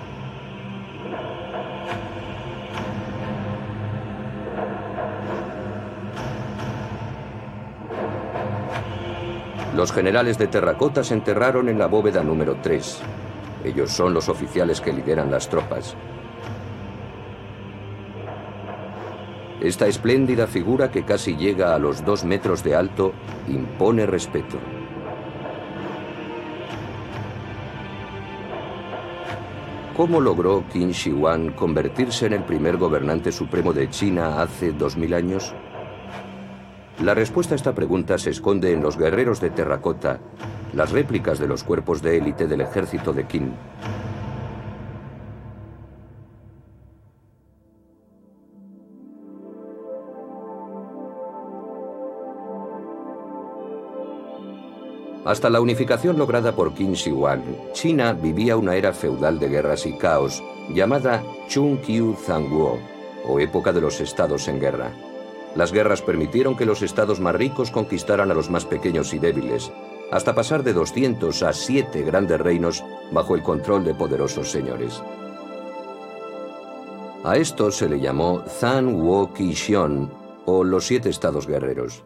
Los 9.78 9.92
generales 9.92 10.38
de 10.38 10.48
terracota 10.48 11.04
se 11.04 11.14
enterraron 11.14 11.68
en 11.68 11.78
la 11.78 11.86
bóveda 11.86 12.24
número 12.24 12.56
3. 12.60 13.00
Ellos 13.64 13.92
son 13.92 14.12
los 14.12 14.28
oficiales 14.28 14.80
que 14.80 14.92
lideran 14.92 15.30
las 15.30 15.48
tropas. 15.48 15.94
Esta 19.60 19.86
espléndida 19.86 20.48
figura 20.48 20.90
que 20.90 21.04
casi 21.04 21.36
llega 21.36 21.76
a 21.76 21.78
los 21.78 22.04
dos 22.04 22.24
metros 22.24 22.64
de 22.64 22.74
alto 22.74 23.12
impone 23.46 24.04
respeto. 24.04 24.58
¿Cómo 29.96 30.20
logró 30.20 30.64
Qin 30.72 30.90
Shi 30.90 31.12
Huang 31.12 31.52
convertirse 31.52 32.26
en 32.26 32.32
el 32.32 32.42
primer 32.42 32.78
gobernante 32.78 33.30
supremo 33.30 33.72
de 33.72 33.88
China 33.88 34.42
hace 34.42 34.72
dos 34.72 34.96
mil 34.96 35.14
años? 35.14 35.54
La 37.00 37.14
respuesta 37.14 37.54
a 37.54 37.56
esta 37.56 37.76
pregunta 37.76 38.18
se 38.18 38.30
esconde 38.30 38.72
en 38.72 38.82
los 38.82 38.98
guerreros 38.98 39.40
de 39.40 39.50
terracota, 39.50 40.18
las 40.72 40.90
réplicas 40.90 41.38
de 41.38 41.46
los 41.46 41.62
cuerpos 41.62 42.02
de 42.02 42.18
élite 42.18 42.48
del 42.48 42.60
ejército 42.60 43.12
de 43.12 43.24
Qin. 43.24 43.52
Hasta 55.24 55.50
la 55.50 55.60
unificación 55.60 56.18
lograda 56.18 56.56
por 56.56 56.74
Qin 56.74 56.94
Shi 56.94 57.12
Huang, 57.12 57.42
China 57.74 58.12
vivía 58.12 58.56
una 58.56 58.74
era 58.74 58.92
feudal 58.92 59.38
de 59.38 59.48
guerras 59.48 59.86
y 59.86 59.92
caos 59.92 60.42
llamada 60.74 61.22
Chung 61.48 61.78
Qiu 61.80 62.16
o 63.28 63.38
época 63.38 63.72
de 63.72 63.82
los 63.82 64.00
estados 64.00 64.48
en 64.48 64.58
guerra. 64.58 64.90
Las 65.58 65.72
guerras 65.72 66.02
permitieron 66.02 66.56
que 66.56 66.64
los 66.64 66.82
estados 66.82 67.18
más 67.18 67.34
ricos 67.34 67.72
conquistaran 67.72 68.30
a 68.30 68.34
los 68.34 68.48
más 68.48 68.64
pequeños 68.64 69.12
y 69.12 69.18
débiles, 69.18 69.72
hasta 70.12 70.32
pasar 70.32 70.62
de 70.62 70.72
200 70.72 71.42
a 71.42 71.52
7 71.52 72.00
grandes 72.04 72.40
reinos 72.40 72.84
bajo 73.10 73.34
el 73.34 73.42
control 73.42 73.82
de 73.82 73.92
poderosos 73.92 74.52
señores. 74.52 75.02
A 77.24 77.36
esto 77.36 77.72
se 77.72 77.88
le 77.88 77.98
llamó 77.98 78.44
Zhan 78.46 79.02
Wo 79.02 79.32
Xion, 79.34 80.12
o 80.46 80.62
los 80.62 80.86
siete 80.86 81.10
estados 81.10 81.48
guerreros. 81.48 82.04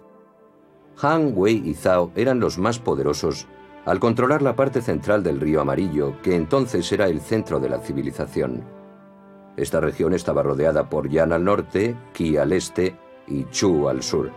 Han, 1.02 1.34
Wei 1.36 1.60
y 1.62 1.74
Zhao 1.74 2.10
eran 2.16 2.40
los 2.40 2.56
más 2.56 2.78
poderosos 2.78 3.48
al 3.84 4.00
controlar 4.00 4.40
la 4.40 4.56
parte 4.56 4.80
central 4.80 5.22
del 5.22 5.38
río 5.38 5.60
Amarillo, 5.60 6.14
que 6.22 6.36
entonces 6.36 6.90
era 6.90 7.06
el 7.06 7.20
centro 7.20 7.60
de 7.60 7.68
la 7.68 7.80
civilización. 7.80 8.64
Esta 9.58 9.78
región 9.80 10.14
estaba 10.14 10.42
rodeada 10.42 10.88
por 10.88 11.10
Yan 11.10 11.34
al 11.34 11.44
norte, 11.44 11.94
Qi 12.14 12.38
al 12.38 12.52
este 12.52 12.96
y 13.26 13.44
Chu 13.50 13.88
al 13.88 14.02
sur. 14.02 14.30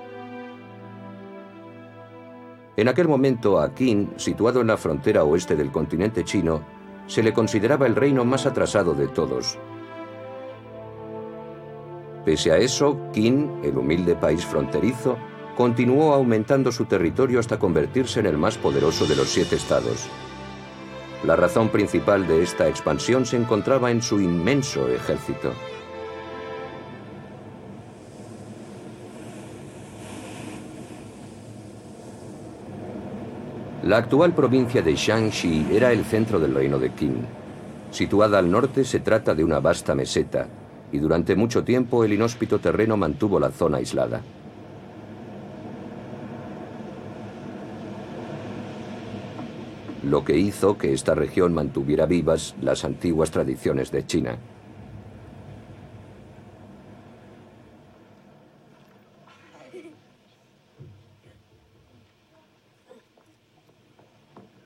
En 2.78 2.88
aquel 2.90 3.08
momento 3.08 3.60
a 3.60 3.74
Qin, 3.74 4.14
situado 4.18 4.62
en 4.62 4.68
la 4.68 4.78
frontera 4.78 5.24
oeste 5.24 5.56
del 5.56 5.72
continente 5.72 6.24
chino, 6.24 6.62
se 7.08 7.24
le 7.24 7.34
consideraba 7.34 7.88
el 7.88 7.96
reino 7.96 8.26
más 8.26 8.46
atrasado 8.46 8.94
de 8.94 9.08
todos. 9.08 9.58
Pese 12.26 12.52
a 12.52 12.58
eso, 12.58 13.00
Qin, 13.14 13.62
el 13.64 13.78
humilde 13.78 14.16
país 14.16 14.46
fronterizo, 14.46 15.18
continuó 15.56 16.14
aumentando 16.14 16.72
su 16.72 16.86
territorio 16.86 17.40
hasta 17.40 17.60
convertirse 17.60 18.20
en 18.20 18.26
el 18.26 18.38
más 18.38 18.58
poderoso 18.58 19.06
de 19.06 19.16
los 19.16 19.30
siete 19.30 19.56
estados. 19.56 20.10
La 21.24 21.36
razón 21.36 21.70
principal 21.70 22.28
de 22.28 22.44
esta 22.44 22.68
expansión 22.68 23.26
se 23.26 23.38
encontraba 23.38 23.90
en 23.90 24.02
su 24.02 24.20
inmenso 24.20 24.88
ejército. 24.90 25.54
La 33.86 33.98
actual 33.98 34.34
provincia 34.34 34.82
de 34.82 34.96
Shaanxi 34.96 35.68
era 35.72 35.92
el 35.92 36.06
centro 36.06 36.40
del 36.40 36.56
reino 36.56 36.80
de 36.80 36.90
Qin. 36.90 37.18
Situada 37.92 38.40
al 38.40 38.50
norte 38.50 38.84
se 38.84 39.00
trata 39.00 39.36
de 39.36 39.44
una 39.44 39.60
vasta 39.60 39.94
meseta, 39.94 40.48
y 40.92 40.98
durante 40.98 41.36
mucho 41.36 41.64
tiempo 41.64 42.04
el 42.04 42.14
inhóspito 42.14 42.58
terreno 42.58 42.98
mantuvo 42.98 43.40
la 43.40 43.52
zona 43.52 43.78
aislada. 43.78 44.22
lo 50.06 50.24
que 50.24 50.38
hizo 50.38 50.78
que 50.78 50.94
esta 50.94 51.16
región 51.16 51.54
mantuviera 51.54 52.06
vivas 52.06 52.56
las 52.62 52.86
antiguas 52.86 53.32
tradiciones 53.32 53.92
de 53.92 54.06
China. 54.06 54.38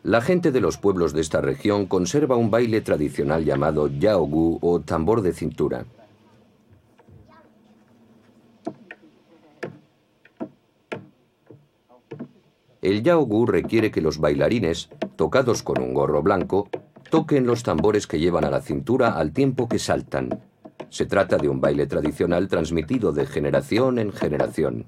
La 0.10 0.22
gente 0.22 0.52
de 0.52 0.60
los 0.60 0.80
pueblos 0.80 1.14
de 1.14 1.22
esta 1.22 1.40
región 1.40 1.86
conserva 1.86 2.36
un 2.36 2.50
baile 2.50 2.82
tradicional 2.82 3.46
llamado 3.46 3.88
Yaogu 3.88 4.58
o 4.60 4.80
tambor 4.80 5.22
de 5.22 5.34
cintura. 5.34 5.86
El 12.82 13.04
yaogu 13.04 13.46
requiere 13.46 13.92
que 13.92 14.02
los 14.02 14.18
bailarines, 14.18 14.90
tocados 15.16 15.62
con 15.62 15.80
un 15.80 15.94
gorro 15.94 16.24
blanco, 16.24 16.70
toquen 17.12 17.46
los 17.46 17.62
tambores 17.62 18.08
que 18.08 18.18
llevan 18.18 18.46
a 18.46 18.50
la 18.50 18.62
cintura 18.62 19.12
al 19.12 19.32
tiempo 19.32 19.70
que 19.70 19.78
saltan. 19.78 20.40
Se 20.90 21.06
trata 21.06 21.38
de 21.38 21.50
un 21.50 21.62
baile 21.62 21.86
tradicional 21.86 22.48
transmitido 22.48 23.12
de 23.12 23.28
generación 23.28 24.00
en 24.00 24.12
generación. 24.12 24.88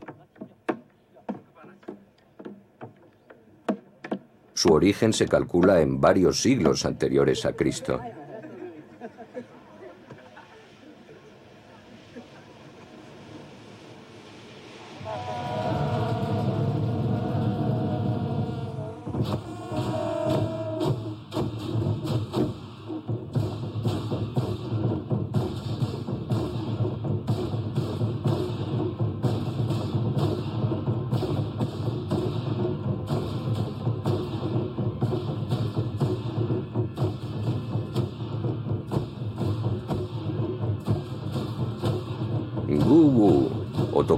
Su 4.62 4.74
origen 4.74 5.12
se 5.12 5.28
calcula 5.28 5.82
en 5.82 6.00
varios 6.00 6.39
siglos 6.39 6.86
anteriores 6.86 7.47
a 7.47 7.54
Cristo. 7.54 8.00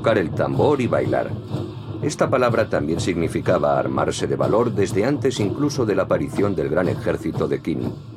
Tocar 0.04 0.18
el 0.18 0.32
tambor 0.32 0.82
y 0.82 0.88
bailar. 0.88 1.32
Esta 2.02 2.30
palabra 2.30 2.68
también 2.68 3.00
significaba 3.00 3.80
armarse 3.80 4.28
de 4.28 4.36
valor 4.36 4.74
desde 4.74 5.06
antes 5.06 5.40
incluso 5.40 5.86
de 5.86 5.96
la 5.96 6.04
aparición 6.04 6.54
del 6.54 6.68
gran 6.68 6.90
ejército 6.90 7.48
de 7.48 7.62
Qin. 7.62 8.13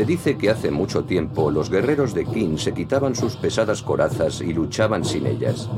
Se 0.00 0.06
dice 0.06 0.38
que 0.38 0.48
hace 0.48 0.70
mucho 0.70 1.04
tiempo 1.04 1.50
los 1.50 1.68
guerreros 1.68 2.14
de 2.14 2.24
Qin 2.24 2.56
se 2.56 2.72
quitaban 2.72 3.14
sus 3.14 3.36
pesadas 3.36 3.82
corazas 3.82 4.40
y 4.40 4.54
luchaban 4.54 5.04
sin 5.04 5.26
ellas. 5.26 5.68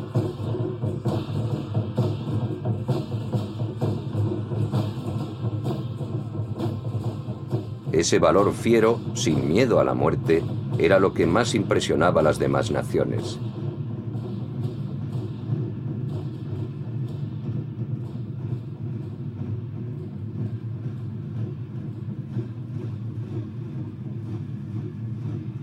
Ese 7.90 8.20
valor 8.20 8.52
fiero, 8.52 9.00
sin 9.14 9.48
miedo 9.48 9.80
a 9.80 9.84
la 9.84 9.94
muerte, 9.94 10.44
era 10.78 11.00
lo 11.00 11.12
que 11.12 11.26
más 11.26 11.56
impresionaba 11.56 12.20
a 12.20 12.22
las 12.24 12.38
demás 12.38 12.70
naciones. 12.70 13.40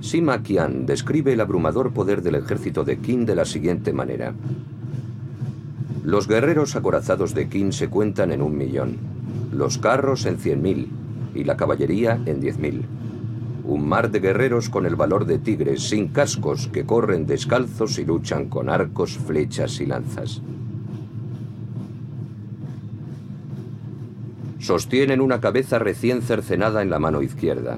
Sima 0.09 0.41
Qian 0.41 0.87
describe 0.87 1.33
el 1.33 1.39
abrumador 1.39 1.93
poder 1.93 2.23
del 2.23 2.33
ejército 2.33 2.83
de 2.83 2.97
Qin 2.97 3.27
de 3.27 3.35
la 3.35 3.45
siguiente 3.45 3.93
manera. 3.93 4.33
Los 6.03 6.27
guerreros 6.27 6.75
acorazados 6.75 7.35
de 7.35 7.47
Qin 7.47 7.71
se 7.71 7.89
cuentan 7.89 8.31
en 8.31 8.41
un 8.41 8.57
millón, 8.57 8.97
los 9.53 9.77
carros 9.77 10.25
en 10.25 10.39
cien 10.39 10.63
mil 10.63 10.89
y 11.35 11.43
la 11.43 11.57
caballería 11.57 12.19
en 12.25 12.41
diez 12.41 12.57
mil. 12.57 12.85
Un 13.65 13.87
mar 13.87 14.09
de 14.09 14.19
guerreros 14.19 14.69
con 14.69 14.87
el 14.87 14.95
valor 14.95 15.25
de 15.25 15.37
tigres 15.37 15.83
sin 15.83 16.07
cascos 16.07 16.69
que 16.69 16.87
corren 16.87 17.27
descalzos 17.27 17.99
y 17.99 18.05
luchan 18.05 18.49
con 18.49 18.67
arcos, 18.67 19.15
flechas 19.15 19.79
y 19.79 19.85
lanzas. 19.85 20.41
Sostienen 24.57 25.21
una 25.21 25.39
cabeza 25.39 25.77
recién 25.77 26.23
cercenada 26.23 26.81
en 26.81 26.89
la 26.89 26.97
mano 26.97 27.21
izquierda, 27.21 27.77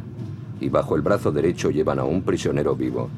y 0.61 0.69
bajo 0.69 0.95
el 0.95 1.01
brazo 1.01 1.31
derecho 1.31 1.71
llevan 1.71 1.99
a 1.99 2.05
un 2.05 2.21
prisionero 2.21 2.75
vivo. 2.75 3.09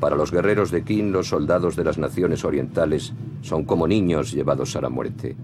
Para 0.00 0.16
los 0.16 0.32
guerreros 0.32 0.70
de 0.70 0.82
Qin, 0.82 1.12
los 1.12 1.28
soldados 1.28 1.76
de 1.76 1.84
las 1.84 1.98
naciones 1.98 2.44
orientales 2.44 3.12
son 3.42 3.64
como 3.64 3.86
niños 3.86 4.32
llevados 4.32 4.74
a 4.74 4.80
la 4.80 4.88
muerte. 4.88 5.36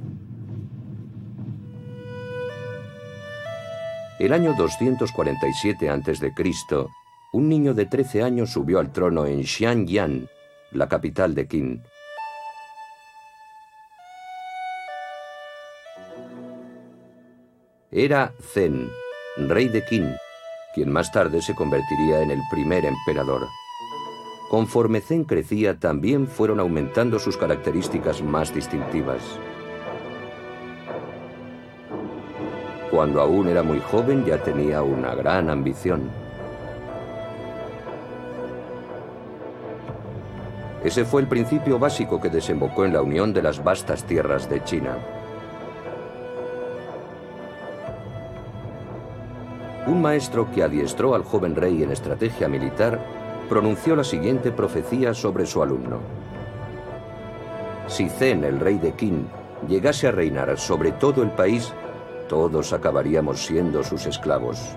El 4.18 4.33
año 4.33 4.54
247 4.57 5.90
a.C., 5.90 6.33
un 7.33 7.48
niño 7.48 7.74
de 7.74 7.87
13 7.87 8.22
años 8.22 8.52
subió 8.52 8.78
al 8.78 8.92
trono 8.92 9.26
en 9.26 9.44
Xiangyang, 9.44 10.28
la 10.70 10.88
capital 10.88 11.35
de 11.35 11.46
Qin. 11.48 11.83
Era 17.90 18.33
Zen, 18.40 18.88
rey 19.37 19.68
de 19.68 19.85
Qin, 19.85 20.14
quien 20.74 20.90
más 20.90 21.12
tarde 21.12 21.40
se 21.40 21.54
convertiría 21.54 22.20
en 22.20 22.30
el 22.30 22.42
primer 22.50 22.84
emperador. 22.84 23.48
Conforme 24.50 25.00
Zen 25.00 25.24
crecía, 25.24 25.78
también 25.78 26.26
fueron 26.26 26.60
aumentando 26.60 27.18
sus 27.18 27.37
características 27.37 28.22
más 28.22 28.52
distintivas. 28.54 29.22
Cuando 32.90 33.20
aún 33.20 33.48
era 33.48 33.62
muy 33.62 33.80
joven 33.80 34.24
ya 34.24 34.42
tenía 34.42 34.82
una 34.82 35.14
gran 35.14 35.50
ambición. 35.50 36.10
Ese 40.84 41.04
fue 41.04 41.22
el 41.22 41.28
principio 41.28 41.78
básico 41.78 42.20
que 42.20 42.28
desembocó 42.28 42.84
en 42.84 42.92
la 42.92 43.00
unión 43.00 43.32
de 43.32 43.42
las 43.42 43.64
vastas 43.64 44.04
tierras 44.04 44.50
de 44.50 44.62
China. 44.64 44.98
Maestro 50.04 50.50
que 50.52 50.62
adiestró 50.62 51.14
al 51.14 51.24
joven 51.24 51.56
rey 51.56 51.82
en 51.82 51.90
estrategia 51.90 52.46
militar 52.46 53.00
pronunció 53.48 53.96
la 53.96 54.04
siguiente 54.04 54.52
profecía 54.52 55.14
sobre 55.14 55.46
su 55.46 55.62
alumno. 55.62 56.00
Si 57.86 58.10
Zen, 58.10 58.44
el 58.44 58.60
rey 58.60 58.76
de 58.78 58.92
Qin, 58.92 59.26
llegase 59.66 60.06
a 60.06 60.12
reinar 60.12 60.58
sobre 60.58 60.92
todo 60.92 61.22
el 61.22 61.30
país, 61.30 61.72
todos 62.28 62.74
acabaríamos 62.74 63.46
siendo 63.46 63.82
sus 63.82 64.04
esclavos. 64.04 64.76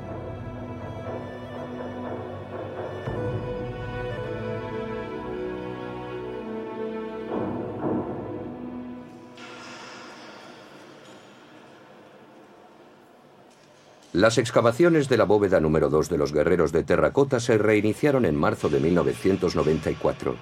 Las 14.17 14.39
excavaciones 14.39 15.09
de 15.09 15.17
la 15.17 15.25
bóveda 15.25 15.59
número 15.59 15.91
2 15.91 16.09
de 16.09 16.17
los 16.17 16.33
guerreros 16.33 16.71
de 16.71 16.83
terracota 16.83 17.39
se 17.39 17.59
reiniciaron 17.59 18.25
en 18.25 18.35
marzo 18.35 18.67
de 18.67 18.79
1994. 18.79 20.33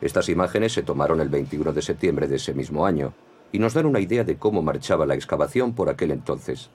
Estas 0.00 0.28
imágenes 0.28 0.72
se 0.72 0.84
tomaron 0.84 1.20
el 1.20 1.28
21 1.28 1.72
de 1.72 1.82
septiembre 1.82 2.28
de 2.28 2.36
ese 2.36 2.54
mismo 2.54 2.86
año 2.86 3.12
y 3.50 3.58
nos 3.58 3.74
dan 3.74 3.86
una 3.86 3.98
idea 3.98 4.22
de 4.22 4.36
cómo 4.36 4.62
marchaba 4.62 5.04
la 5.04 5.16
excavación 5.16 5.74
por 5.74 5.90
aquel 5.90 6.12
entonces. 6.12 6.70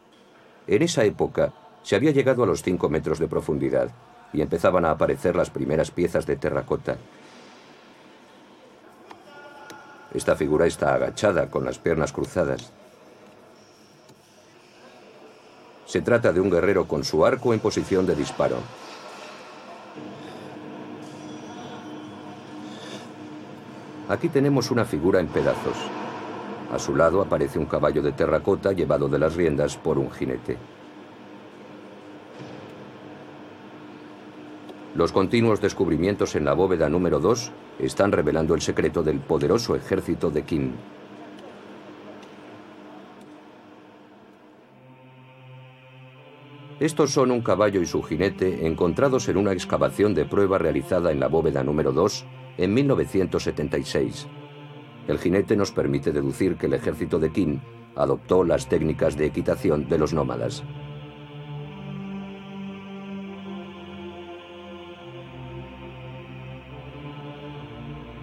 En 0.67 0.81
esa 0.81 1.05
época 1.05 1.53
se 1.81 1.95
había 1.95 2.11
llegado 2.11 2.43
a 2.43 2.47
los 2.47 2.61
5 2.61 2.89
metros 2.89 3.19
de 3.19 3.29
profundidad 3.29 3.91
y 4.33 4.41
empezaban 4.41 4.83
a 4.83 4.91
aparecer 4.91 5.33
las 5.33 5.49
primeras 5.49 5.91
piezas 5.91 6.25
de 6.25 6.35
terracota. 6.35 6.97
Esta 10.13 10.35
figura 10.35 10.65
está 10.67 10.93
agachada 10.93 11.49
con 11.49 11.63
las 11.63 11.79
piernas 11.79 12.11
cruzadas. 12.11 12.73
Se 15.87 16.01
trata 16.01 16.33
de 16.33 16.41
un 16.41 16.51
guerrero 16.51 16.85
con 16.85 17.05
su 17.05 17.25
arco 17.25 17.53
en 17.53 17.61
posición 17.61 18.05
de 18.05 18.13
disparo. 18.13 18.57
Aquí 24.09 24.27
tenemos 24.27 24.69
una 24.69 24.83
figura 24.83 25.21
en 25.21 25.27
pedazos. 25.27 25.77
A 26.73 26.77
su 26.77 26.93
lado 26.93 27.21
aparece 27.21 27.57
un 27.57 27.67
caballo 27.67 28.01
de 28.01 28.11
terracota 28.11 28.73
llevado 28.73 29.07
de 29.07 29.17
las 29.17 29.35
riendas 29.35 29.77
por 29.77 29.97
un 29.97 30.11
jinete. 30.11 30.57
Los 34.93 35.13
continuos 35.13 35.61
descubrimientos 35.61 36.35
en 36.35 36.43
la 36.43 36.53
bóveda 36.53 36.89
número 36.89 37.19
2 37.19 37.51
están 37.79 38.11
revelando 38.11 38.55
el 38.55 38.61
secreto 38.61 39.03
del 39.03 39.19
poderoso 39.19 39.73
ejército 39.75 40.31
de 40.31 40.43
Qin. 40.43 40.73
Estos 46.87 47.11
son 47.11 47.31
un 47.31 47.41
caballo 47.41 47.81
y 47.81 47.85
su 47.85 48.01
jinete 48.01 48.65
encontrados 48.65 49.27
en 49.27 49.35
una 49.35 49.51
excavación 49.51 50.13
de 50.13 50.23
prueba 50.23 50.57
realizada 50.57 51.11
en 51.11 51.19
la 51.19 51.27
bóveda 51.27 51.61
número 51.61 51.91
2 51.91 52.25
en 52.59 52.73
1976. 52.73 54.25
El 55.09 55.19
jinete 55.19 55.57
nos 55.57 55.73
permite 55.73 56.13
deducir 56.13 56.55
que 56.55 56.67
el 56.67 56.75
ejército 56.75 57.19
de 57.19 57.29
Qin 57.29 57.61
adoptó 57.93 58.45
las 58.45 58.69
técnicas 58.69 59.17
de 59.17 59.25
equitación 59.25 59.89
de 59.89 59.97
los 59.97 60.13
nómadas. 60.13 60.63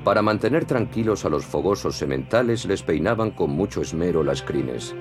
Para 0.05 0.23
mantener 0.23 0.65
tranquilos 0.65 1.27
a 1.27 1.29
los 1.29 1.45
fogosos 1.45 1.99
sementales 1.99 2.65
les 2.65 2.83
peinaban 2.83 3.31
con 3.31 3.51
mucho 3.51 3.83
esmero 3.83 4.25
las 4.25 4.41
crines. 4.41 4.97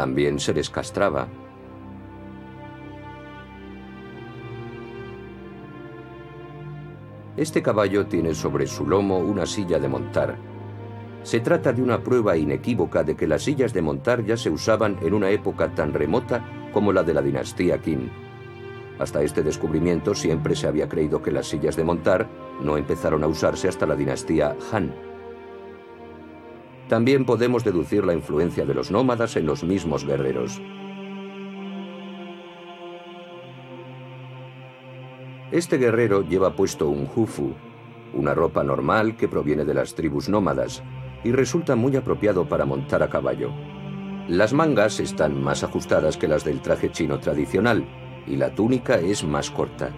También 0.00 0.40
se 0.40 0.54
les 0.54 0.70
castraba. 0.70 1.28
Este 7.36 7.60
caballo 7.60 8.06
tiene 8.06 8.34
sobre 8.34 8.66
su 8.66 8.86
lomo 8.86 9.18
una 9.18 9.44
silla 9.44 9.78
de 9.78 9.88
montar. 9.88 10.38
Se 11.22 11.40
trata 11.40 11.74
de 11.74 11.82
una 11.82 12.02
prueba 12.02 12.34
inequívoca 12.34 13.04
de 13.04 13.14
que 13.14 13.26
las 13.26 13.42
sillas 13.42 13.74
de 13.74 13.82
montar 13.82 14.24
ya 14.24 14.38
se 14.38 14.48
usaban 14.48 14.96
en 15.02 15.12
una 15.12 15.28
época 15.28 15.74
tan 15.74 15.92
remota 15.92 16.42
como 16.72 16.94
la 16.94 17.02
de 17.02 17.12
la 17.12 17.20
dinastía 17.20 17.76
Qin. 17.76 18.10
Hasta 18.98 19.22
este 19.22 19.42
descubrimiento 19.42 20.14
siempre 20.14 20.56
se 20.56 20.66
había 20.66 20.88
creído 20.88 21.20
que 21.20 21.30
las 21.30 21.46
sillas 21.46 21.76
de 21.76 21.84
montar 21.84 22.26
no 22.62 22.78
empezaron 22.78 23.22
a 23.22 23.26
usarse 23.26 23.68
hasta 23.68 23.84
la 23.84 23.96
dinastía 23.96 24.56
Han. 24.72 25.09
También 26.90 27.24
podemos 27.24 27.62
deducir 27.62 28.04
la 28.04 28.14
influencia 28.14 28.66
de 28.66 28.74
los 28.74 28.90
nómadas 28.90 29.36
en 29.36 29.46
los 29.46 29.62
mismos 29.62 30.04
guerreros. 30.04 30.60
Este 35.52 35.78
guerrero 35.78 36.22
lleva 36.22 36.56
puesto 36.56 36.88
un 36.88 37.08
hufu, 37.14 37.54
una 38.12 38.34
ropa 38.34 38.64
normal 38.64 39.16
que 39.16 39.28
proviene 39.28 39.64
de 39.64 39.74
las 39.74 39.94
tribus 39.94 40.28
nómadas, 40.28 40.82
y 41.22 41.30
resulta 41.30 41.76
muy 41.76 41.94
apropiado 41.94 42.48
para 42.48 42.64
montar 42.64 43.04
a 43.04 43.08
caballo. 43.08 43.52
Las 44.26 44.52
mangas 44.52 44.98
están 44.98 45.40
más 45.40 45.62
ajustadas 45.62 46.16
que 46.16 46.26
las 46.26 46.44
del 46.44 46.60
traje 46.60 46.90
chino 46.90 47.20
tradicional, 47.20 47.84
y 48.26 48.34
la 48.34 48.52
túnica 48.52 48.96
es 48.96 49.22
más 49.22 49.48
corta. 49.52 49.92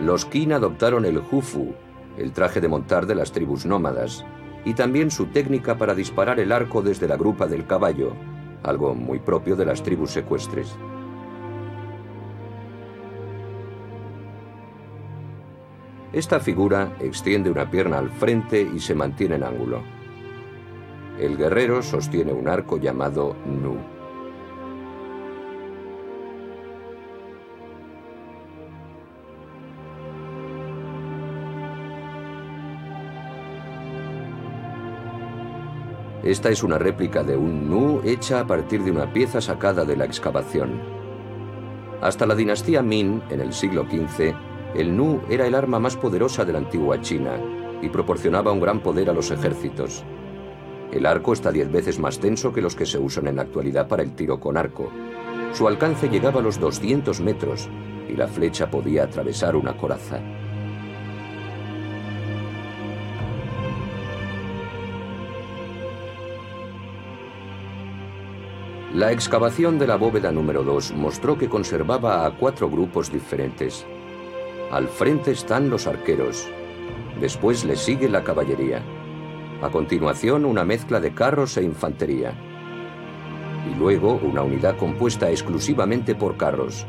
Los 0.00 0.26
Qin 0.26 0.52
adoptaron 0.52 1.04
el 1.04 1.18
Hufu, 1.18 1.74
el 2.18 2.32
traje 2.32 2.60
de 2.60 2.68
montar 2.68 3.06
de 3.06 3.14
las 3.14 3.32
tribus 3.32 3.64
nómadas, 3.64 4.24
y 4.64 4.74
también 4.74 5.10
su 5.10 5.26
técnica 5.26 5.78
para 5.78 5.94
disparar 5.94 6.38
el 6.40 6.52
arco 6.52 6.82
desde 6.82 7.08
la 7.08 7.16
grupa 7.16 7.46
del 7.46 7.66
caballo, 7.66 8.12
algo 8.62 8.94
muy 8.94 9.20
propio 9.20 9.56
de 9.56 9.64
las 9.64 9.82
tribus 9.82 10.10
secuestres. 10.10 10.76
Esta 16.12 16.40
figura 16.40 16.96
extiende 17.00 17.50
una 17.50 17.70
pierna 17.70 17.98
al 17.98 18.10
frente 18.10 18.60
y 18.62 18.80
se 18.80 18.94
mantiene 18.94 19.36
en 19.36 19.44
ángulo. 19.44 19.82
El 21.20 21.36
guerrero 21.36 21.82
sostiene 21.82 22.32
un 22.32 22.48
arco 22.48 22.78
llamado 22.78 23.36
Nu. 23.44 23.95
Esta 36.26 36.50
es 36.50 36.64
una 36.64 36.76
réplica 36.76 37.22
de 37.22 37.36
un 37.36 37.70
Nu 37.70 38.00
hecha 38.02 38.40
a 38.40 38.46
partir 38.48 38.82
de 38.82 38.90
una 38.90 39.12
pieza 39.12 39.40
sacada 39.40 39.84
de 39.84 39.96
la 39.96 40.06
excavación. 40.06 40.82
Hasta 42.02 42.26
la 42.26 42.34
dinastía 42.34 42.82
Min, 42.82 43.22
en 43.30 43.40
el 43.40 43.52
siglo 43.52 43.84
XV, 43.84 44.34
el 44.74 44.96
Nu 44.96 45.20
era 45.30 45.46
el 45.46 45.54
arma 45.54 45.78
más 45.78 45.96
poderosa 45.96 46.44
de 46.44 46.52
la 46.52 46.58
antigua 46.58 47.00
China 47.00 47.38
y 47.80 47.90
proporcionaba 47.90 48.50
un 48.50 48.58
gran 48.58 48.80
poder 48.80 49.08
a 49.08 49.12
los 49.12 49.30
ejércitos. 49.30 50.02
El 50.90 51.06
arco 51.06 51.32
está 51.32 51.52
diez 51.52 51.70
veces 51.70 52.00
más 52.00 52.18
tenso 52.18 52.52
que 52.52 52.60
los 52.60 52.74
que 52.74 52.86
se 52.86 52.98
usan 52.98 53.28
en 53.28 53.36
la 53.36 53.42
actualidad 53.42 53.86
para 53.86 54.02
el 54.02 54.16
tiro 54.16 54.40
con 54.40 54.56
arco. 54.56 54.90
Su 55.52 55.68
alcance 55.68 56.08
llegaba 56.08 56.40
a 56.40 56.42
los 56.42 56.58
200 56.58 57.20
metros 57.20 57.68
y 58.08 58.16
la 58.16 58.26
flecha 58.26 58.68
podía 58.68 59.04
atravesar 59.04 59.54
una 59.54 59.76
coraza. 59.76 60.18
La 68.96 69.12
excavación 69.12 69.78
de 69.78 69.86
la 69.86 69.96
bóveda 69.96 70.32
número 70.32 70.64
2 70.64 70.94
mostró 70.94 71.36
que 71.36 71.50
conservaba 71.50 72.24
a 72.24 72.30
cuatro 72.30 72.70
grupos 72.70 73.12
diferentes. 73.12 73.86
Al 74.70 74.88
frente 74.88 75.32
están 75.32 75.68
los 75.68 75.86
arqueros. 75.86 76.48
Después 77.20 77.66
le 77.66 77.76
sigue 77.76 78.08
la 78.08 78.24
caballería. 78.24 78.82
A 79.60 79.68
continuación, 79.68 80.46
una 80.46 80.64
mezcla 80.64 80.98
de 80.98 81.12
carros 81.12 81.58
e 81.58 81.62
infantería. 81.62 82.32
Y 83.70 83.78
luego, 83.78 84.14
una 84.14 84.42
unidad 84.42 84.78
compuesta 84.78 85.30
exclusivamente 85.30 86.14
por 86.14 86.38
carros. 86.38 86.86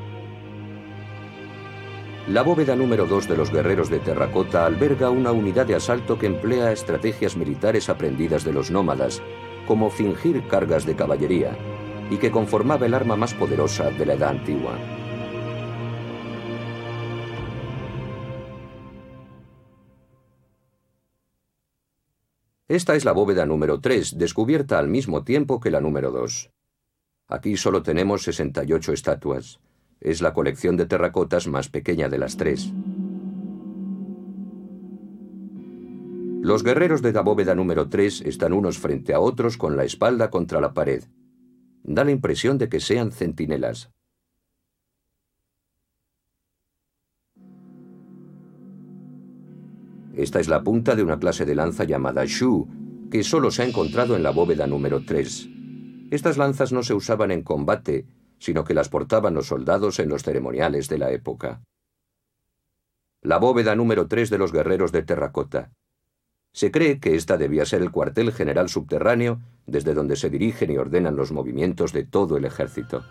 La 2.30 2.42
bóveda 2.42 2.78
número 2.78 3.06
2 3.06 3.28
de 3.28 3.36
los 3.36 3.52
guerreros 3.52 3.90
de 3.90 4.00
terracota 4.00 4.66
alberga 4.66 5.10
una 5.10 5.34
unidad 5.34 5.66
de 5.66 5.76
asalto 5.76 6.18
que 6.18 6.28
emplea 6.28 6.72
estrategias 6.72 7.36
militares 7.36 7.90
aprendidas 7.90 8.46
de 8.46 8.54
los 8.54 8.72
nómadas, 8.72 9.22
como 9.68 9.90
fingir 9.90 10.48
cargas 10.48 10.86
de 10.86 10.96
caballería, 10.96 11.58
y 12.10 12.18
que 12.18 12.32
conformaba 12.32 12.86
el 12.86 12.94
arma 12.94 13.16
más 13.16 13.34
poderosa 13.34 13.90
de 13.92 14.06
la 14.06 14.14
edad 14.14 14.30
antigua. 14.30 14.78
Esta 22.68 22.96
es 22.96 23.06
la 23.06 23.14
bóveda 23.14 23.46
número 23.46 23.80
3, 23.80 24.18
descubierta 24.18 24.78
al 24.78 24.90
mismo 24.90 25.24
tiempo 25.24 25.62
que 25.62 25.72
la 25.72 25.80
número 25.80 26.12
2. 26.12 26.52
Aquí 27.30 27.56
solo 27.56 27.82
tenemos 27.82 28.24
68 28.24 28.94
estatuas. 28.94 29.60
Es 30.00 30.22
la 30.22 30.34
colección 30.34 30.78
de 30.78 30.86
terracotas 30.86 31.48
más 31.48 31.70
pequeña 31.70 32.10
de 32.10 32.18
las 32.18 32.38
tres. 32.38 32.72
Los 36.42 36.64
guerreros 36.64 37.02
de 37.02 37.12
la 37.12 37.22
bóveda 37.22 37.56
número 37.56 37.90
3 37.90 38.22
están 38.22 38.54
unos 38.54 38.78
frente 38.78 39.14
a 39.14 39.20
otros 39.20 39.58
con 39.58 39.76
la 39.76 39.84
espalda 39.84 40.30
contra 40.30 40.62
la 40.62 40.74
pared. 40.74 41.04
Da 41.88 42.04
la 42.04 42.12
impresión 42.12 42.58
de 42.58 42.68
que 42.68 42.82
sean 42.82 43.14
centinelas. 43.14 43.90
Esta 50.14 50.42
es 50.42 50.50
la 50.50 50.64
punta 50.64 50.96
de 50.96 51.04
una 51.04 51.18
clase 51.18 51.46
de 51.46 51.56
lanza 51.56 51.86
llamada 51.86 52.26
Shu, 52.26 52.68
que 53.10 53.24
solo 53.24 53.52
se 53.52 53.62
ha 53.62 53.66
encontrado 53.66 54.18
en 54.18 54.24
la 54.24 54.32
bóveda 54.32 54.68
número 54.68 55.06
3. 55.06 55.50
Estas 56.12 56.38
lanzas 56.38 56.74
no 56.74 56.84
se 56.84 56.94
usaban 56.94 57.32
en 57.32 57.42
combate, 57.42 58.06
sino 58.38 58.66
que 58.66 58.74
las 58.74 58.90
portaban 58.90 59.34
los 59.34 59.48
soldados 59.48 60.00
en 60.00 60.10
los 60.10 60.24
ceremoniales 60.24 60.90
de 60.90 60.98
la 60.98 61.12
época. 61.12 61.62
La 63.22 63.38
bóveda 63.38 63.76
número 63.76 64.08
3 64.08 64.30
de 64.30 64.38
los 64.38 64.52
guerreros 64.52 64.92
de 64.92 65.04
terracota. 65.04 65.72
Se 66.52 66.70
cree 66.70 67.00
que 67.00 67.16
esta 67.16 67.38
debía 67.38 67.66
ser 67.66 67.82
el 67.82 67.92
cuartel 67.92 68.34
general 68.34 68.68
subterráneo 68.68 69.40
desde 69.68 69.94
donde 69.94 70.16
se 70.16 70.30
dirigen 70.30 70.72
y 70.72 70.78
ordenan 70.78 71.16
los 71.16 71.32
movimientos 71.32 71.94
de 71.94 72.04
todo 72.04 72.38
el 72.38 72.46
ejército. 72.46 73.04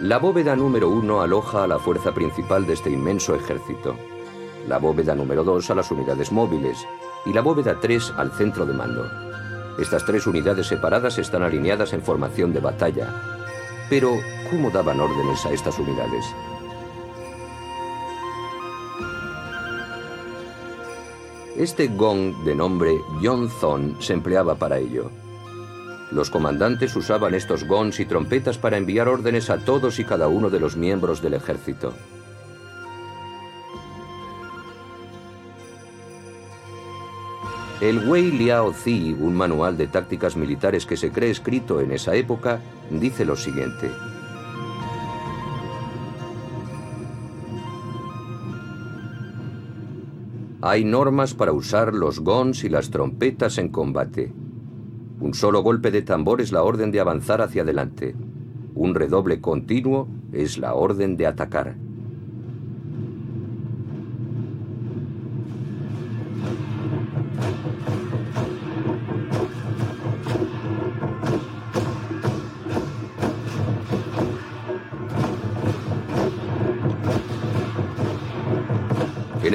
La 0.00 0.18
bóveda 0.18 0.56
número 0.56 0.88
uno 0.88 1.20
aloja 1.20 1.64
a 1.64 1.66
la 1.66 1.78
fuerza 1.78 2.12
principal 2.12 2.66
de 2.66 2.72
este 2.72 2.90
inmenso 2.90 3.34
ejército, 3.34 3.96
la 4.66 4.78
bóveda 4.78 5.14
número 5.14 5.44
2 5.44 5.70
a 5.70 5.74
las 5.74 5.90
unidades 5.90 6.32
móviles 6.32 6.78
y 7.26 7.32
la 7.32 7.42
bóveda 7.42 7.78
3 7.80 8.14
al 8.16 8.32
centro 8.32 8.66
de 8.66 8.72
mando. 8.72 9.06
Estas 9.78 10.04
tres 10.04 10.26
unidades 10.26 10.66
separadas 10.66 11.18
están 11.18 11.42
alineadas 11.42 11.92
en 11.92 12.02
formación 12.02 12.52
de 12.52 12.60
batalla. 12.60 13.14
Pero, 13.88 14.10
¿cómo 14.50 14.70
daban 14.70 15.00
órdenes 15.00 15.44
a 15.46 15.52
estas 15.52 15.78
unidades? 15.78 16.24
Este 21.60 21.88
gong 21.88 22.42
de 22.42 22.54
nombre 22.54 23.02
Yonzon 23.20 24.00
se 24.00 24.14
empleaba 24.14 24.54
para 24.54 24.78
ello. 24.78 25.10
Los 26.10 26.30
comandantes 26.30 26.96
usaban 26.96 27.34
estos 27.34 27.64
gons 27.64 28.00
y 28.00 28.06
trompetas 28.06 28.56
para 28.56 28.78
enviar 28.78 29.08
órdenes 29.08 29.50
a 29.50 29.58
todos 29.58 29.98
y 29.98 30.06
cada 30.06 30.26
uno 30.28 30.48
de 30.48 30.58
los 30.58 30.78
miembros 30.78 31.20
del 31.20 31.34
ejército. 31.34 31.92
El 37.82 38.08
Wei 38.08 38.30
Liao 38.30 38.72
Zi, 38.72 39.14
un 39.20 39.34
manual 39.34 39.76
de 39.76 39.86
tácticas 39.86 40.36
militares 40.36 40.86
que 40.86 40.96
se 40.96 41.10
cree 41.10 41.30
escrito 41.30 41.82
en 41.82 41.92
esa 41.92 42.14
época, 42.14 42.58
dice 42.90 43.26
lo 43.26 43.36
siguiente. 43.36 43.90
Hay 50.62 50.84
normas 50.84 51.32
para 51.32 51.52
usar 51.52 51.94
los 51.94 52.20
gons 52.20 52.64
y 52.64 52.68
las 52.68 52.90
trompetas 52.90 53.56
en 53.56 53.70
combate. 53.70 54.30
Un 55.18 55.32
solo 55.32 55.62
golpe 55.62 55.90
de 55.90 56.02
tambor 56.02 56.42
es 56.42 56.52
la 56.52 56.62
orden 56.62 56.90
de 56.90 57.00
avanzar 57.00 57.40
hacia 57.40 57.62
adelante. 57.62 58.14
Un 58.74 58.94
redoble 58.94 59.40
continuo 59.40 60.08
es 60.32 60.58
la 60.58 60.74
orden 60.74 61.16
de 61.16 61.26
atacar. 61.26 61.76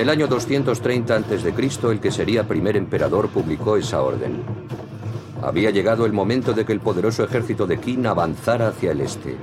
El 0.06 0.12
año 0.12 0.28
230 0.28 1.16
a.C., 1.16 1.90
el 1.90 2.00
que 2.00 2.12
sería 2.12 2.48
primer 2.48 2.78
emperador 2.78 3.28
publicó 3.30 3.76
esa 3.76 4.04
orden. 4.04 4.44
Había 5.42 5.72
llegado 5.72 6.06
el 6.06 6.14
momento 6.14 6.54
de 6.54 6.64
que 6.64 6.74
el 6.74 6.80
poderoso 6.80 7.24
ejército 7.24 7.66
de 7.66 7.80
Qin 7.80 8.06
avanzara 8.06 8.68
hacia 8.68 8.92
el 8.92 9.02
este. 9.02 9.36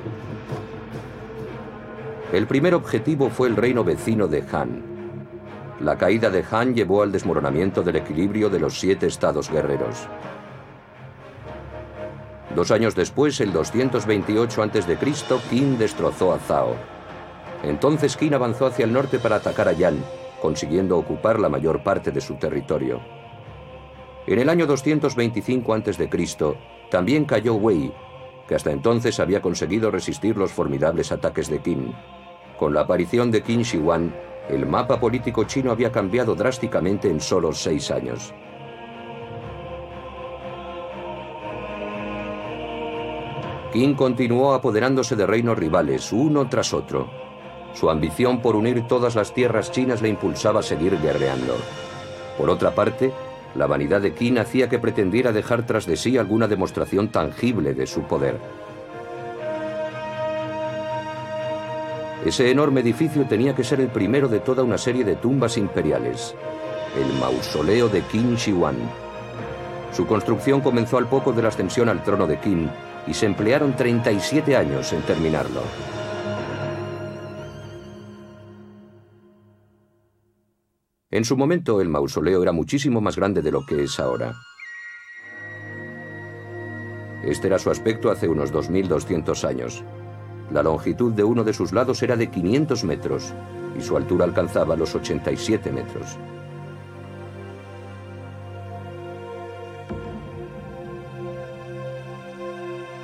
El 2.33 2.47
primer 2.47 2.75
objetivo 2.75 3.29
fue 3.29 3.49
el 3.49 3.57
reino 3.57 3.83
vecino 3.83 4.29
de 4.29 4.45
Han. 4.53 4.83
La 5.81 5.99
caída 5.99 6.31
de 6.31 6.45
Han 6.49 6.77
llevó 6.77 7.03
al 7.03 7.11
desmoronamiento 7.11 7.83
del 7.83 7.97
equilibrio 7.97 8.49
de 8.49 8.61
los 8.61 8.79
siete 8.79 9.09
estados 9.09 9.51
guerreros. 9.51 10.07
Dos 12.55 12.71
años 12.71 12.95
después, 12.95 13.41
el 13.41 13.53
228 13.53 14.63
a.C., 14.63 14.99
Qin 15.51 15.77
destrozó 15.77 16.33
a 16.33 16.39
Zhao. 16.39 16.77
Entonces 17.65 18.17
Qin 18.17 18.35
avanzó 18.35 18.67
hacia 18.67 18.85
el 18.85 18.93
norte 18.93 19.19
para 19.19 19.37
atacar 19.37 19.67
a 19.67 19.73
Yan, 19.73 19.99
consiguiendo 20.43 20.99
ocupar 20.99 21.39
la 21.39 21.49
mayor 21.49 21.85
parte 21.85 22.11
de 22.11 22.21
su 22.21 22.35
territorio. 22.35 23.01
En 24.27 24.41
el 24.41 24.49
año 24.49 24.67
225 24.67 25.73
a.C., 25.73 26.11
también 26.91 27.25
cayó 27.25 27.55
Wei, 27.55 27.93
que 28.49 28.57
hasta 28.57 28.73
entonces 28.73 29.21
había 29.21 29.41
conseguido 29.41 29.93
resistir 29.93 30.37
los 30.37 30.51
formidables 30.51 31.13
ataques 31.13 31.49
de 31.49 31.61
Qin. 31.61 31.95
Con 32.59 32.75
la 32.75 32.81
aparición 32.81 33.31
de 33.31 33.43
Qin 33.43 33.63
Shi 33.63 33.79
Huang, 33.79 34.11
el 34.49 34.67
mapa 34.67 34.99
político 34.99 35.45
chino 35.45 35.71
había 35.71 35.93
cambiado 35.93 36.35
drásticamente 36.35 37.09
en 37.09 37.21
solo 37.21 37.53
seis 37.53 37.93
años. 37.93 38.35
Qin 43.73 43.95
continuó 43.95 44.55
apoderándose 44.55 45.15
de 45.15 45.25
reinos 45.25 45.57
rivales, 45.57 46.13
uno 46.13 46.49
tras 46.49 46.75
otro. 46.75 47.22
Su 47.75 47.91
ambición 47.91 48.41
por 48.41 48.57
unir 48.57 48.87
todas 48.87 49.15
las 49.15 49.33
tierras 49.33 49.71
chinas 49.71 50.03
le 50.03 50.09
impulsaba 50.09 50.61
a 50.61 50.63
seguir 50.63 50.99
guerreando. 51.01 51.57
Por 52.37 52.51
otra 52.51 52.75
parte, 52.75 53.13
la 53.55 53.67
vanidad 53.67 54.01
de 54.01 54.15
Qin 54.15 54.39
hacía 54.39 54.69
que 54.69 54.79
pretendiera 54.79 55.33
dejar 55.33 55.67
tras 55.67 55.87
de 55.87 55.97
sí 55.97 56.17
alguna 56.17 56.49
demostración 56.49 57.09
tangible 57.09 57.75
de 57.75 57.87
su 57.87 58.03
poder. 58.03 58.39
Ese 62.25 62.51
enorme 62.51 62.83
edificio 62.83 63.27
tenía 63.27 63.55
que 63.55 63.65
ser 63.65 63.81
el 63.81 63.89
primero 63.89 64.29
de 64.29 64.41
toda 64.41 64.63
una 64.63 64.79
serie 64.79 65.05
de 65.05 65.17
tumbas 65.17 65.59
imperiales, 65.59 66.35
el 66.97 67.19
mausoleo 67.19 67.89
de 67.89 68.03
Qin 68.03 68.37
Shi 68.37 68.53
Huang. 68.53 68.79
Su 69.93 70.07
construcción 70.07 70.61
comenzó 70.61 70.99
al 70.99 71.09
poco 71.09 71.33
de 71.33 71.43
la 71.43 71.49
ascensión 71.49 71.89
al 71.89 72.03
trono 72.03 72.27
de 72.27 72.39
Qin 72.39 72.71
y 73.07 73.15
se 73.15 73.27
emplearon 73.27 73.75
37 73.75 74.57
años 74.57 74.93
en 74.93 75.03
terminarlo. 75.03 75.63
En 81.13 81.27
su 81.27 81.37
momento 81.37 81.83
el 81.83 81.91
mausoleo 81.91 82.43
era 82.43 82.53
muchísimo 82.53 83.03
más 83.03 83.17
grande 83.17 83.43
de 83.43 83.53
lo 83.53 83.67
que 83.67 83.85
es 83.85 84.01
ahora. 84.01 84.33
Este 87.23 87.49
era 87.49 87.59
su 87.59 87.71
aspecto 87.71 88.11
hace 88.11 88.29
unos 88.29 88.51
2.200 88.51 89.47
años. 89.47 89.85
La 90.51 90.63
longitud 90.63 91.13
de 91.13 91.23
uno 91.23 91.45
de 91.45 91.53
sus 91.53 91.73
lados 91.73 92.03
era 92.03 92.17
de 92.17 92.31
500 92.31 92.85
metros 92.85 93.35
y 93.79 93.83
su 93.83 93.95
altura 93.95 94.25
alcanzaba 94.25 94.75
los 94.75 94.95
87 94.95 95.71
metros. 95.71 96.17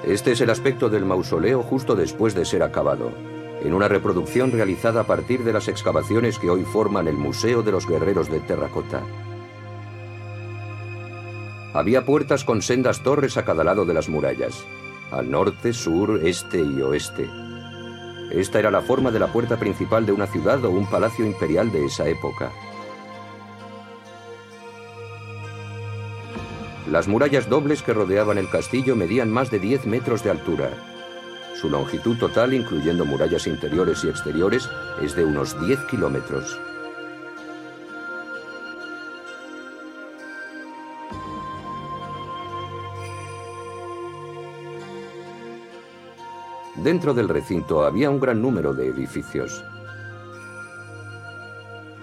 Este 0.03 0.33
es 0.33 0.41
el 0.41 0.49
aspecto 0.49 0.89
del 0.89 1.05
mausoleo 1.05 1.63
justo 1.63 1.95
después 1.95 2.35
de 2.35 2.47
ser 2.47 2.63
acabado, 2.63 3.13
en 3.63 3.75
una 3.75 3.89
reproducción 3.89 4.53
realizada 4.53 5.01
a 5.01 5.05
partir 5.05 5.45
de 5.45 5.53
las 5.53 5.69
excavaciones 5.69 6.39
que 6.39 6.51
hoy 6.51 6.65
forman 6.65 7.09
el 7.09 7.17
Museo 7.17 7.63
de 7.63 7.73
los 7.73 7.87
Guerreros 7.87 8.31
de 8.31 8.41
Terracota. 8.41 9.03
Había 11.75 12.05
puertas 12.05 12.45
con 12.45 12.63
sendas 12.63 13.03
torres 13.03 13.37
a 13.37 13.45
cada 13.45 13.65
lado 13.65 13.85
de 13.85 13.95
las 13.95 14.09
murallas, 14.09 14.65
al 15.11 15.31
norte, 15.31 15.73
sur, 15.73 16.21
este 16.25 16.61
y 16.61 16.81
oeste. 16.81 17.29
Esta 18.31 18.59
era 18.59 18.71
la 18.71 18.83
forma 18.83 19.11
de 19.11 19.19
la 19.19 19.33
puerta 19.33 19.59
principal 19.59 20.07
de 20.07 20.13
una 20.13 20.27
ciudad 20.27 20.65
o 20.65 20.71
un 20.71 20.89
palacio 20.89 21.27
imperial 21.27 21.73
de 21.73 21.85
esa 21.85 22.09
época. 22.09 22.53
Las 26.91 27.07
murallas 27.07 27.51
dobles 27.51 27.83
que 27.83 27.93
rodeaban 27.93 28.39
el 28.39 28.49
castillo 28.49 28.97
medían 28.97 29.31
más 29.31 29.51
de 29.51 29.59
10 29.59 29.87
metros 29.87 30.25
de 30.25 30.31
altura. 30.31 30.98
Su 31.61 31.69
longitud 31.69 32.17
total, 32.17 32.55
incluyendo 32.55 33.05
murallas 33.05 33.49
interiores 33.49 34.05
y 34.05 34.09
exteriores, 34.09 34.71
es 35.03 35.17
de 35.17 35.25
unos 35.25 35.61
10 35.61 35.87
kilómetros. 35.87 36.57
Dentro 46.77 47.13
del 47.13 47.29
recinto 47.29 47.85
había 47.85 48.09
un 48.09 48.21
gran 48.21 48.41
número 48.41 48.73
de 48.73 48.87
edificios. 48.87 49.65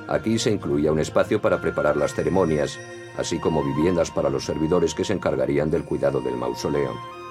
Aquí 0.10 0.38
se 0.38 0.52
incluía 0.52 0.92
un 0.92 1.00
espacio 1.00 1.42
para 1.42 1.62
preparar 1.62 1.96
las 1.96 2.14
ceremonias, 2.14 2.78
así 3.18 3.40
como 3.40 3.64
viviendas 3.64 4.12
para 4.12 4.30
los 4.30 4.44
servidores 4.44 4.94
que 4.94 5.06
se 5.06 5.14
encargarían 5.14 5.72
del 5.72 5.86
cuidado 5.86 6.20
del 6.20 6.36
mausoleo. 6.36 7.25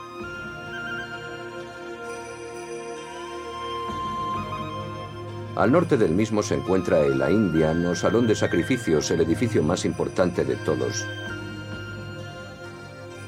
Al 5.57 5.71
norte 5.71 5.97
del 5.97 6.11
mismo 6.11 6.43
se 6.43 6.57
encuentra 6.57 6.99
el 7.01 7.23
Indian 7.31 7.87
o 7.87 7.95
Salón 7.95 8.27
de 8.27 8.35
Sacrificios, 8.35 9.09
el 9.13 9.21
edificio 9.21 9.63
más 9.63 9.85
importante 9.85 10.45
de 10.45 10.57
todos. 10.57 11.07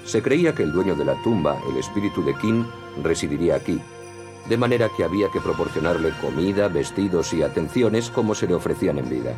Se 0.04 0.22
creía 0.22 0.52
que 0.52 0.64
el 0.64 0.72
dueño 0.72 0.96
de 0.96 1.04
la 1.04 1.14
tumba, 1.22 1.56
el 1.70 1.76
espíritu 1.76 2.24
de 2.24 2.34
Qin, 2.34 2.66
residiría 3.00 3.54
aquí, 3.54 3.80
de 4.48 4.56
manera 4.56 4.88
que 4.96 5.04
había 5.04 5.30
que 5.30 5.40
proporcionarle 5.40 6.12
comida, 6.20 6.66
vestidos 6.66 7.32
y 7.32 7.44
atenciones 7.44 8.10
como 8.10 8.34
se 8.34 8.48
le 8.48 8.54
ofrecían 8.54 8.98
en 8.98 9.08
vida. 9.08 9.36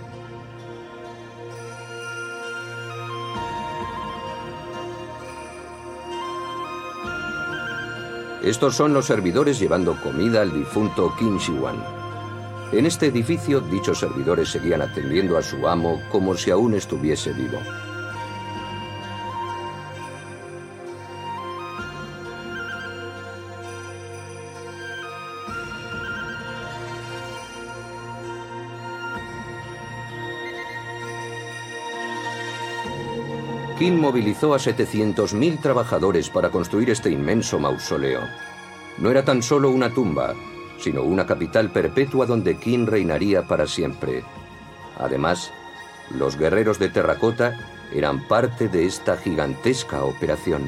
Estos 8.42 8.76
son 8.76 8.94
los 8.94 9.04
servidores 9.04 9.58
llevando 9.58 9.94
comida 10.02 10.40
al 10.40 10.54
difunto 10.54 11.14
Qin 11.18 11.36
Shi 11.36 11.52
Huang. 11.52 11.97
En 12.70 12.84
este 12.84 13.06
edificio, 13.06 13.60
dichos 13.60 13.98
servidores 13.98 14.50
seguían 14.50 14.82
atendiendo 14.82 15.38
a 15.38 15.42
su 15.42 15.66
amo 15.66 16.02
como 16.10 16.34
si 16.34 16.50
aún 16.50 16.74
estuviese 16.74 17.32
vivo. 17.32 17.58
Qin 33.78 33.98
movilizó 33.98 34.54
a 34.54 34.58
700.000 34.58 35.60
trabajadores 35.60 36.28
para 36.28 36.50
construir 36.50 36.90
este 36.90 37.10
inmenso 37.10 37.58
mausoleo. 37.58 38.20
No 38.98 39.10
era 39.10 39.24
tan 39.24 39.42
solo 39.42 39.70
una 39.70 39.88
tumba, 39.88 40.34
sino 40.78 41.02
una 41.02 41.26
capital 41.26 41.70
perpetua 41.70 42.26
donde 42.26 42.56
Qin 42.56 42.86
reinaría 42.86 43.42
para 43.42 43.66
siempre. 43.66 44.22
Además, 44.98 45.52
los 46.10 46.38
guerreros 46.38 46.78
de 46.78 46.88
terracota 46.88 47.54
eran 47.92 48.26
parte 48.28 48.68
de 48.68 48.86
esta 48.86 49.16
gigantesca 49.16 50.04
operación. 50.04 50.62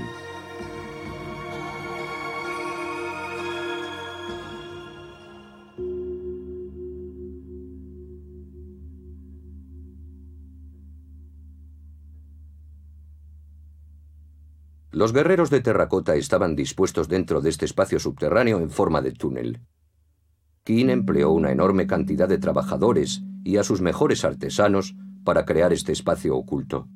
Los 14.92 15.14
guerreros 15.14 15.48
de 15.48 15.60
terracota 15.60 16.16
estaban 16.16 16.54
dispuestos 16.54 17.08
dentro 17.08 17.40
de 17.40 17.48
este 17.48 17.64
espacio 17.64 17.98
subterráneo 17.98 18.58
en 18.58 18.68
forma 18.68 19.00
de 19.00 19.12
túnel. 19.12 19.60
Qin 20.64 20.90
empleó 20.90 21.30
una 21.32 21.52
enorme 21.52 21.86
cantidad 21.86 22.28
de 22.28 22.38
trabajadores 22.38 23.22
y 23.44 23.56
a 23.56 23.64
sus 23.64 23.80
mejores 23.80 24.24
artesanos 24.24 24.94
para 25.24 25.44
crear 25.44 25.72
este 25.72 25.92
espacio 25.92 26.36
oculto. 26.36 26.88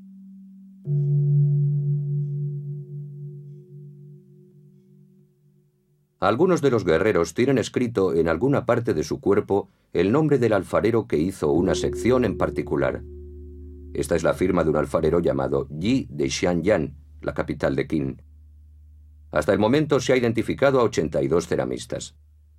Algunos 6.21 6.63
de 6.63 6.71
los 6.71 6.85
guerreros 6.85 7.35
tienen 7.35 7.59
escrito 7.59 8.15
en 8.15 8.29
alguna 8.29 8.65
parte 8.65 8.95
de 8.95 9.05
su 9.05 9.21
cuerpo 9.21 9.69
el 9.93 10.11
nombre 10.11 10.39
del 10.39 10.55
alfarero 10.55 11.07
que 11.07 11.19
hizo 11.19 11.51
una 11.53 11.75
sección 11.75 12.25
en 12.25 12.39
particular. 12.39 13.03
Esta 13.93 14.17
es 14.17 14.23
la 14.23 14.33
firma 14.33 14.65
de 14.65 14.71
un 14.71 14.77
alfarero 14.77 15.21
llamado 15.21 15.69
Yi 15.69 16.09
de 16.11 16.31
Xianyan, 16.31 16.95
la 17.21 17.35
capital 17.35 17.77
de 17.77 17.87
Qin. 17.87 18.23
Hasta 19.31 19.53
el 19.53 19.59
momento 19.59 20.01
se 20.01 20.15
ha 20.15 20.17
identificado 20.17 20.81
a 20.81 20.85
82 20.85 21.47
ceramistas. 21.47 22.17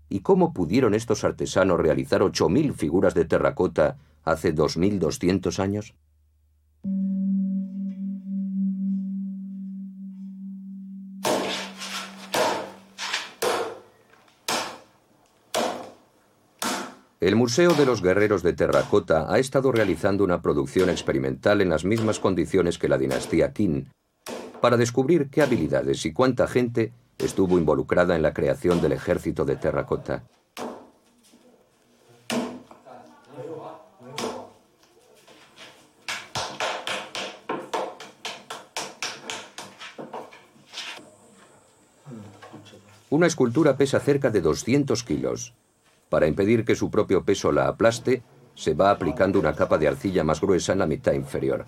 ¿Y 0.09 0.19
cómo 0.19 0.53
pudieron 0.53 0.93
estos 0.93 1.23
artesanos 1.23 1.79
realizar 1.79 2.21
8.000 2.21 2.73
figuras 2.73 3.13
de 3.13 3.25
terracota 3.25 3.97
hace 4.23 4.53
2.200 4.53 5.59
años? 5.59 5.95
El 17.25 17.35
Museo 17.35 17.73
de 17.73 17.87
los 17.87 18.03
Guerreros 18.03 18.43
de 18.43 18.53
Terracota 18.53 19.25
ha 19.33 19.39
estado 19.39 19.71
realizando 19.71 20.23
una 20.23 20.43
producción 20.43 20.91
experimental 20.91 21.59
en 21.61 21.69
las 21.69 21.83
mismas 21.83 22.19
condiciones 22.19 22.77
que 22.77 22.87
la 22.87 22.99
dinastía 22.99 23.51
Qin, 23.51 23.89
para 24.61 24.77
descubrir 24.77 25.29
qué 25.31 25.41
habilidades 25.41 26.05
y 26.05 26.13
cuánta 26.13 26.45
gente 26.45 26.91
estuvo 27.17 27.57
involucrada 27.57 28.15
en 28.15 28.21
la 28.21 28.33
creación 28.33 28.81
del 28.81 28.93
ejército 28.93 29.45
de 29.45 29.55
terracota. 29.55 30.23
Una 43.09 43.27
escultura 43.27 43.77
pesa 43.77 43.99
cerca 43.99 44.29
de 44.29 44.41
200 44.41 45.03
kilos. 45.03 45.53
Para 46.09 46.27
impedir 46.27 46.65
que 46.65 46.75
su 46.75 46.91
propio 46.91 47.23
peso 47.23 47.51
la 47.51 47.67
aplaste, 47.67 48.23
se 48.55 48.73
va 48.73 48.89
aplicando 48.89 49.39
una 49.39 49.53
capa 49.53 49.77
de 49.77 49.87
arcilla 49.87 50.23
más 50.23 50.41
gruesa 50.41 50.73
en 50.73 50.79
la 50.79 50.87
mitad 50.87 51.13
inferior. 51.13 51.65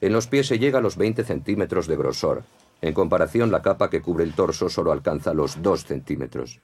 En 0.00 0.12
los 0.12 0.26
pies 0.26 0.48
se 0.48 0.58
llega 0.58 0.78
a 0.78 0.82
los 0.82 0.96
20 0.96 1.22
centímetros 1.24 1.86
de 1.86 1.96
grosor. 1.96 2.42
En 2.82 2.94
comparación, 2.94 3.52
la 3.52 3.62
capa 3.62 3.88
que 3.88 4.02
cubre 4.02 4.24
el 4.24 4.34
torso 4.34 4.68
solo 4.68 4.90
alcanza 4.90 5.32
los 5.32 5.62
2 5.62 5.84
centímetros. 5.84 6.60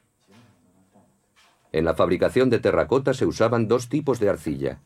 En 1.71 1.85
la 1.85 1.95
fabricación 1.95 2.51
de 2.51 2.59
terracota 2.59 3.15
se 3.15 3.25
usaban 3.25 3.69
dos 3.69 3.89
tipos 3.89 4.19
de 4.19 4.29
arcilla. 4.29 4.81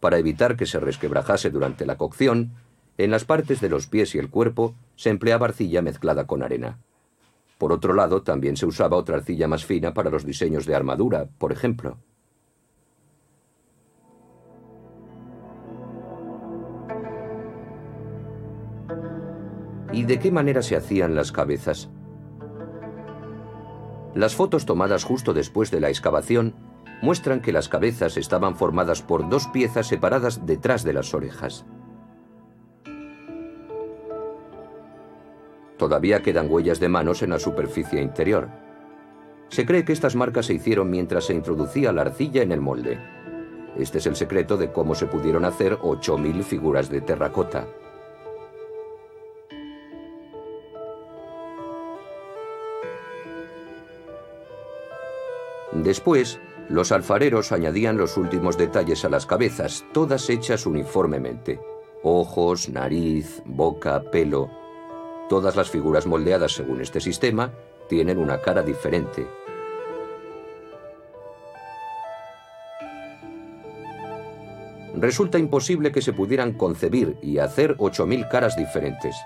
Para 0.00 0.18
evitar 0.18 0.56
que 0.56 0.66
se 0.66 0.80
resquebrajase 0.80 1.50
durante 1.50 1.86
la 1.86 1.96
cocción, 1.96 2.54
en 2.98 3.12
las 3.12 3.24
partes 3.24 3.60
de 3.60 3.68
los 3.68 3.86
pies 3.86 4.16
y 4.16 4.18
el 4.18 4.30
cuerpo 4.30 4.74
se 4.96 5.10
empleaba 5.10 5.46
arcilla 5.46 5.80
mezclada 5.80 6.26
con 6.26 6.42
arena. 6.42 6.78
Por 7.56 7.72
otro 7.72 7.94
lado, 7.94 8.22
también 8.22 8.56
se 8.56 8.66
usaba 8.66 8.96
otra 8.96 9.18
arcilla 9.18 9.46
más 9.46 9.64
fina 9.64 9.94
para 9.94 10.10
los 10.10 10.26
diseños 10.26 10.66
de 10.66 10.74
armadura, 10.74 11.28
por 11.38 11.52
ejemplo. 11.52 11.98
¿Y 19.92 20.04
de 20.04 20.18
qué 20.18 20.32
manera 20.32 20.62
se 20.62 20.74
hacían 20.74 21.14
las 21.14 21.32
cabezas? 21.32 21.90
Las 24.14 24.34
fotos 24.34 24.66
tomadas 24.66 25.04
justo 25.04 25.34
después 25.34 25.70
de 25.70 25.80
la 25.80 25.90
excavación 25.90 26.54
muestran 27.02 27.42
que 27.42 27.52
las 27.52 27.68
cabezas 27.68 28.16
estaban 28.16 28.56
formadas 28.56 29.02
por 29.02 29.28
dos 29.28 29.48
piezas 29.48 29.86
separadas 29.86 30.46
detrás 30.46 30.82
de 30.84 30.92
las 30.94 31.12
orejas. 31.12 31.66
Todavía 35.76 36.22
quedan 36.22 36.50
huellas 36.50 36.78
de 36.78 36.88
manos 36.88 37.22
en 37.22 37.30
la 37.30 37.38
superficie 37.38 38.00
interior. 38.00 38.48
Se 39.48 39.66
cree 39.66 39.84
que 39.84 39.92
estas 39.92 40.14
marcas 40.14 40.46
se 40.46 40.54
hicieron 40.54 40.90
mientras 40.90 41.24
se 41.24 41.34
introducía 41.34 41.92
la 41.92 42.02
arcilla 42.02 42.42
en 42.42 42.52
el 42.52 42.60
molde. 42.60 42.98
Este 43.76 43.98
es 43.98 44.06
el 44.06 44.16
secreto 44.16 44.56
de 44.56 44.70
cómo 44.70 44.94
se 44.94 45.06
pudieron 45.06 45.44
hacer 45.44 45.78
8.000 45.78 46.42
figuras 46.44 46.88
de 46.88 47.00
terracota. 47.00 47.66
Después, 55.82 56.38
los 56.68 56.92
alfareros 56.92 57.50
añadían 57.50 57.96
los 57.96 58.16
últimos 58.16 58.56
detalles 58.56 59.04
a 59.04 59.08
las 59.08 59.26
cabezas, 59.26 59.84
todas 59.92 60.30
hechas 60.30 60.64
uniformemente. 60.64 61.60
Ojos, 62.04 62.68
nariz, 62.68 63.42
boca, 63.44 64.00
pelo. 64.12 64.48
Todas 65.28 65.56
las 65.56 65.70
figuras 65.70 66.06
moldeadas 66.06 66.52
según 66.52 66.80
este 66.80 67.00
sistema 67.00 67.52
tienen 67.88 68.18
una 68.18 68.40
cara 68.40 68.62
diferente. 68.62 69.26
Resulta 74.94 75.38
imposible 75.38 75.90
que 75.90 76.02
se 76.02 76.12
pudieran 76.12 76.52
concebir 76.52 77.16
y 77.22 77.38
hacer 77.38 77.76
8.000 77.78 78.28
caras 78.28 78.56
diferentes. 78.56 79.16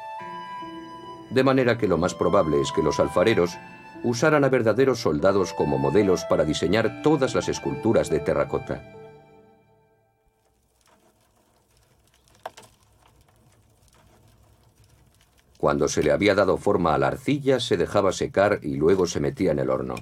De 1.30 1.44
manera 1.44 1.76
que 1.76 1.88
lo 1.88 1.98
más 1.98 2.14
probable 2.14 2.60
es 2.62 2.72
que 2.72 2.82
los 2.82 2.98
alfareros 2.98 3.58
usaran 4.04 4.44
a 4.44 4.48
verdaderos 4.48 5.00
soldados 5.00 5.52
como 5.52 5.78
modelos 5.78 6.24
para 6.24 6.44
diseñar 6.44 7.02
todas 7.02 7.34
las 7.34 7.48
esculturas 7.48 8.10
de 8.10 8.20
terracota. 8.20 8.82
Cuando 15.58 15.88
se 15.88 16.02
le 16.02 16.12
había 16.12 16.34
dado 16.34 16.58
forma 16.58 16.94
a 16.94 16.98
la 16.98 17.08
arcilla, 17.08 17.58
se 17.60 17.76
dejaba 17.76 18.12
secar 18.12 18.60
y 18.62 18.76
luego 18.76 19.06
se 19.06 19.20
metía 19.20 19.52
en 19.52 19.58
el 19.58 19.70
horno. 19.70 19.96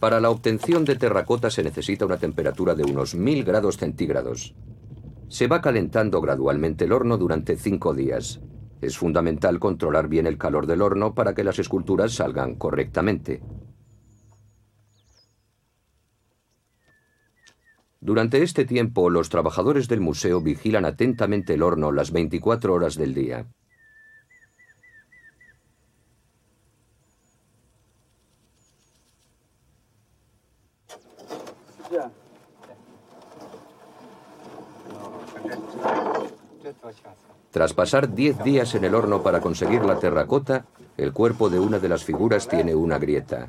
Para 0.00 0.20
la 0.20 0.30
obtención 0.30 0.84
de 0.84 0.96
terracota 0.96 1.50
se 1.50 1.62
necesita 1.62 2.04
una 2.04 2.18
temperatura 2.18 2.74
de 2.74 2.84
unos 2.84 3.14
1000 3.14 3.44
grados 3.44 3.76
centígrados. 3.78 4.54
Se 5.28 5.46
va 5.46 5.60
calentando 5.60 6.20
gradualmente 6.20 6.84
el 6.84 6.92
horno 6.92 7.16
durante 7.16 7.56
cinco 7.56 7.94
días. 7.94 8.40
Es 8.84 8.98
fundamental 8.98 9.58
controlar 9.58 10.08
bien 10.08 10.26
el 10.26 10.36
calor 10.36 10.66
del 10.66 10.82
horno 10.82 11.14
para 11.14 11.34
que 11.34 11.42
las 11.42 11.58
esculturas 11.58 12.12
salgan 12.12 12.56
correctamente. 12.56 13.40
Durante 17.98 18.42
este 18.42 18.66
tiempo, 18.66 19.08
los 19.08 19.30
trabajadores 19.30 19.88
del 19.88 20.02
museo 20.02 20.42
vigilan 20.42 20.84
atentamente 20.84 21.54
el 21.54 21.62
horno 21.62 21.92
las 21.92 22.12
24 22.12 22.74
horas 22.74 22.96
del 22.96 23.14
día. 23.14 23.46
Tras 37.54 37.72
pasar 37.72 38.12
10 38.12 38.42
días 38.42 38.74
en 38.74 38.82
el 38.82 38.96
horno 38.96 39.22
para 39.22 39.40
conseguir 39.40 39.84
la 39.84 40.00
terracota, 40.00 40.66
el 40.96 41.12
cuerpo 41.12 41.48
de 41.48 41.60
una 41.60 41.78
de 41.78 41.88
las 41.88 42.02
figuras 42.02 42.48
tiene 42.48 42.74
una 42.74 42.98
grieta. 42.98 43.46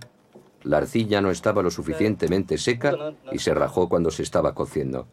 La 0.62 0.78
arcilla 0.78 1.22
no 1.22 1.32
estaba 1.32 1.64
lo 1.64 1.72
suficientemente 1.72 2.60
seca 2.60 3.16
y 3.32 3.40
se 3.40 3.56
rajó 3.56 3.90
cuando 3.90 4.12
se 4.12 4.22
estaba 4.22 4.54
cociendo. 4.54 5.08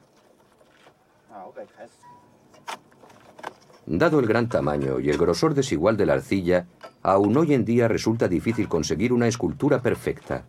Dado 3.86 4.20
el 4.20 4.26
gran 4.26 4.50
tamaño 4.50 5.00
y 5.00 5.08
el 5.08 5.16
grosor 5.16 5.54
desigual 5.54 5.96
de 5.96 6.04
la 6.04 6.12
arcilla, 6.12 6.66
aún 7.00 7.34
hoy 7.38 7.54
en 7.54 7.64
día 7.64 7.88
resulta 7.88 8.28
difícil 8.28 8.68
conseguir 8.68 9.14
una 9.14 9.26
escultura 9.26 9.80
perfecta. 9.80 10.44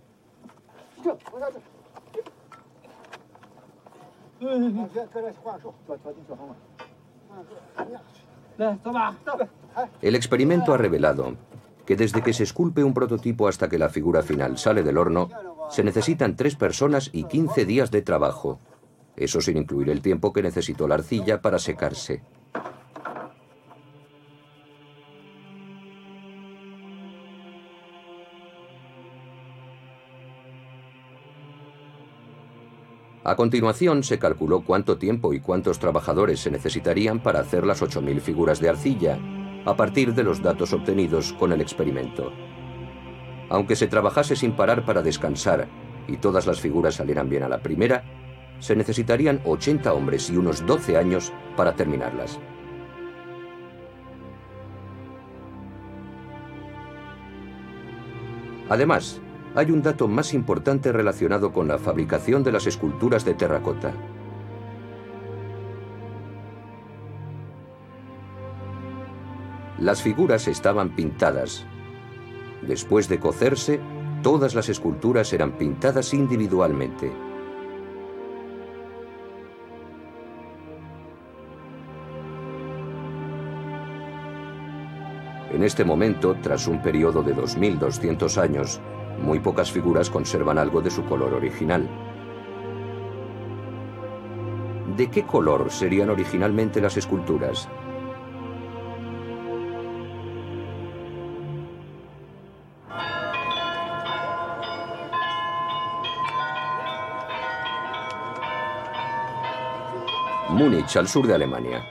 El 10.02 10.16
experimento 10.16 10.74
ha 10.74 10.78
revelado 10.78 11.36
que 11.86 11.96
desde 11.96 12.22
que 12.22 12.34
se 12.34 12.44
esculpe 12.44 12.84
un 12.84 12.94
prototipo 12.94 13.48
hasta 13.48 13.68
que 13.68 13.78
la 13.78 13.90
figura 13.90 14.22
final 14.22 14.58
sale 14.58 14.84
del 14.84 14.98
horno, 14.98 15.30
se 15.70 15.84
necesitan 15.84 16.36
tres 16.36 16.56
personas 16.56 17.10
y 17.12 17.26
15 17.26 17.66
días 17.66 17.92
de 17.92 18.02
trabajo. 18.02 18.60
Eso 19.16 19.42
sin 19.42 19.58
incluir 19.58 19.90
el 19.90 20.02
tiempo 20.02 20.34
que 20.34 20.42
necesitó 20.42 20.88
la 20.88 20.96
arcilla 20.96 21.42
para 21.42 21.60
secarse. 21.60 22.24
A 33.26 33.38
continuación 33.38 34.04
se 34.04 34.20
calculó 34.20 34.66
cuánto 34.66 34.98
tiempo 34.98 35.34
y 35.34 35.40
cuántos 35.40 35.80
trabajadores 35.80 36.42
se 36.42 36.52
necesitarían 36.52 37.24
para 37.24 37.40
hacer 37.40 37.66
las 37.66 37.82
8.000 37.82 38.20
figuras 38.20 38.60
de 38.60 38.68
arcilla, 38.68 39.18
a 39.66 39.78
partir 39.78 40.14
de 40.14 40.24
los 40.24 40.42
datos 40.42 40.74
obtenidos 40.74 41.32
con 41.32 41.54
el 41.54 41.62
experimento. 41.62 42.34
Aunque 43.50 43.78
se 43.78 43.88
trabajase 43.88 44.36
sin 44.36 44.58
parar 44.58 44.84
para 44.86 45.02
descansar 45.02 45.70
y 46.06 46.18
todas 46.18 46.46
las 46.48 46.60
figuras 46.60 46.96
salieran 46.96 47.30
bien 47.30 47.44
a 47.44 47.48
la 47.48 47.60
primera, 47.60 48.04
se 48.60 48.76
necesitarían 48.76 49.40
80 49.46 49.94
hombres 49.94 50.30
y 50.30 50.36
unos 50.36 50.66
12 50.66 50.98
años 50.98 51.32
para 51.56 51.78
terminarlas. 51.78 52.42
Además, 58.68 59.22
hay 59.56 59.72
un 59.72 59.82
dato 59.82 60.08
más 60.08 60.34
importante 60.34 60.92
relacionado 60.92 61.52
con 61.52 61.68
la 61.68 61.78
fabricación 61.78 62.44
de 62.44 62.52
las 62.52 62.66
esculturas 62.66 63.24
de 63.24 63.36
terracota. 63.36 63.94
Las 69.80 70.02
figuras 70.02 70.48
estaban 70.48 70.96
pintadas. 70.96 71.66
Después 72.62 73.10
de 73.10 73.20
cocerse, 73.20 73.80
todas 74.22 74.56
las 74.56 74.70
esculturas 74.70 75.34
eran 75.34 75.52
pintadas 75.52 76.14
individualmente. 76.14 77.12
En 85.52 85.64
este 85.64 85.84
momento, 85.84 86.36
tras 86.42 86.68
un 86.68 86.82
periodo 86.82 87.22
de 87.22 87.36
2.200 87.36 88.42
años, 88.42 88.82
muy 89.24 89.40
pocas 89.40 89.72
figuras 89.72 90.10
conservan 90.10 90.58
algo 90.58 90.82
de 90.82 90.92
su 90.92 91.06
color 91.06 91.34
original. 91.34 91.88
¿De 94.98 95.10
qué 95.10 95.24
color 95.24 95.72
serían 95.72 96.10
originalmente 96.10 96.82
las 96.82 96.98
esculturas? 96.98 97.70
Múnich, 110.50 110.96
al 110.98 111.08
sur 111.08 111.26
de 111.26 111.34
Alemania. 111.34 111.82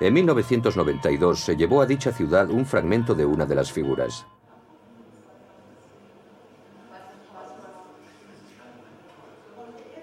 En 0.00 0.14
1992 0.14 1.38
se 1.38 1.56
llevó 1.56 1.82
a 1.82 1.86
dicha 1.86 2.12
ciudad 2.12 2.50
un 2.50 2.64
fragmento 2.64 3.14
de 3.14 3.26
una 3.26 3.46
de 3.46 3.54
las 3.54 3.70
figuras. 3.70 4.26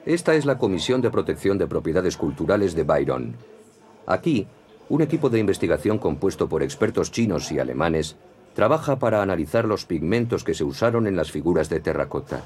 Esta 0.05 0.35
es 0.35 0.45
la 0.45 0.59
Comisión 0.59 1.01
de 1.01 1.09
Protección 1.09 1.57
de 1.57 1.65
Propiedades 1.65 2.15
Culturales 2.15 2.75
de 2.75 2.83
Byron. 2.83 3.35
Aquí, 4.05 4.45
un 4.87 5.01
equipo 5.01 5.31
de 5.31 5.39
investigación 5.39 5.97
compuesto 5.97 6.47
por 6.47 6.61
expertos 6.61 7.11
chinos 7.11 7.51
y 7.51 7.57
alemanes 7.57 8.15
trabaja 8.53 8.99
para 8.99 9.23
analizar 9.23 9.65
los 9.65 9.85
pigmentos 9.85 10.43
que 10.43 10.53
se 10.53 10.63
usaron 10.63 11.07
en 11.07 11.15
las 11.15 11.31
figuras 11.31 11.69
de 11.69 11.79
terracota. 11.79 12.43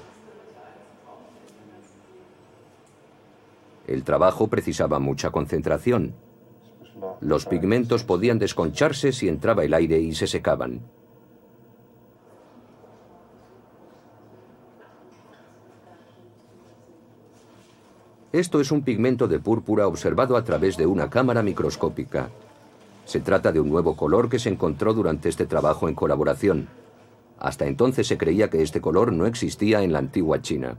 El 3.88 4.04
trabajo 4.06 4.48
precisaba 4.48 5.00
mucha 5.00 5.30
concentración. 5.30 6.14
Los 7.20 7.46
pigmentos 7.46 8.06
podían 8.06 8.40
desconcharse 8.40 9.12
si 9.12 9.28
entraba 9.28 9.66
el 9.66 9.74
aire 9.74 10.00
y 10.00 10.16
se 10.16 10.28
secaban. 10.28 10.80
Esto 18.32 18.62
es 18.62 18.72
un 18.72 18.84
pigmento 18.84 19.28
de 19.28 19.40
púrpura 19.40 19.88
observado 19.88 20.38
a 20.38 20.44
través 20.44 20.78
de 20.78 20.86
una 20.86 21.10
cámara 21.10 21.42
microscópica. 21.42 22.30
Se 23.06 23.22
trata 23.22 23.52
de 23.52 23.60
un 23.60 23.70
nuevo 23.70 23.98
color 23.98 24.30
que 24.30 24.38
se 24.38 24.50
encontró 24.50 24.94
durante 24.94 25.30
este 25.30 25.48
trabajo 25.48 25.90
en 25.90 25.96
colaboración. 25.96 26.68
Hasta 27.40 27.66
entonces 27.66 28.06
se 28.06 28.20
creía 28.20 28.52
que 28.52 28.62
este 28.62 28.82
color 28.82 29.12
no 29.12 29.26
existía 29.26 29.82
en 29.82 29.94
la 29.94 29.98
antigua 29.98 30.44
China. 30.44 30.78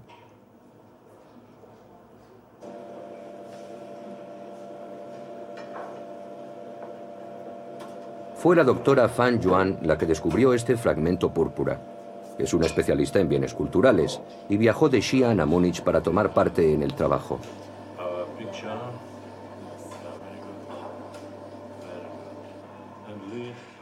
Fue 8.37 8.55
la 8.55 8.63
doctora 8.63 9.09
Fan 9.09 9.41
Yuan 9.41 9.81
la 9.83 9.99
que 9.99 10.07
descubrió 10.07 10.55
este 10.55 10.77
fragmento 10.77 11.35
púrpura. 11.35 12.00
Es 12.41 12.55
una 12.55 12.65
especialista 12.65 13.21
en 13.21 13.29
bienes 13.29 13.53
culturales 13.53 14.19
y 14.49 14.57
viajó 14.57 14.89
de 14.89 15.03
Xi'an 15.03 15.41
a 15.41 15.47
Múnich 15.47 15.83
para 15.83 16.03
tomar 16.03 16.33
parte 16.33 16.73
en 16.73 16.83
el 16.83 16.95
trabajo. 16.95 17.39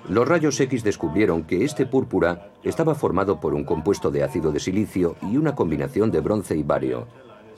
Los 0.08 0.26
rayos 0.26 0.58
X 0.58 0.82
descubrieron 0.82 1.44
que 1.44 1.64
este 1.64 1.86
púrpura 1.86 2.50
estaba 2.64 2.96
formado 2.96 3.38
por 3.38 3.54
un 3.54 3.62
compuesto 3.62 4.10
de 4.10 4.24
ácido 4.24 4.50
de 4.50 4.58
silicio 4.58 5.16
y 5.22 5.36
una 5.36 5.54
combinación 5.54 6.10
de 6.10 6.20
bronce 6.20 6.56
y 6.56 6.64
bario, 6.64 7.06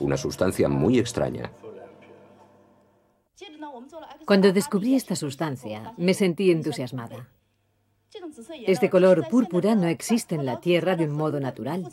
una 0.00 0.18
sustancia 0.18 0.68
muy 0.68 0.98
extraña. 0.98 1.50
Cuando 4.26 4.52
descubrí 4.52 4.96
esta 4.96 5.16
sustancia, 5.16 5.94
me 5.96 6.12
sentí 6.12 6.50
entusiasmada. 6.50 7.28
Este 8.66 8.90
color 8.90 9.28
púrpura 9.28 9.74
no 9.74 9.86
existe 9.86 10.34
en 10.34 10.46
la 10.46 10.60
Tierra 10.60 10.96
de 10.96 11.04
un 11.04 11.12
modo 11.12 11.40
natural. 11.40 11.86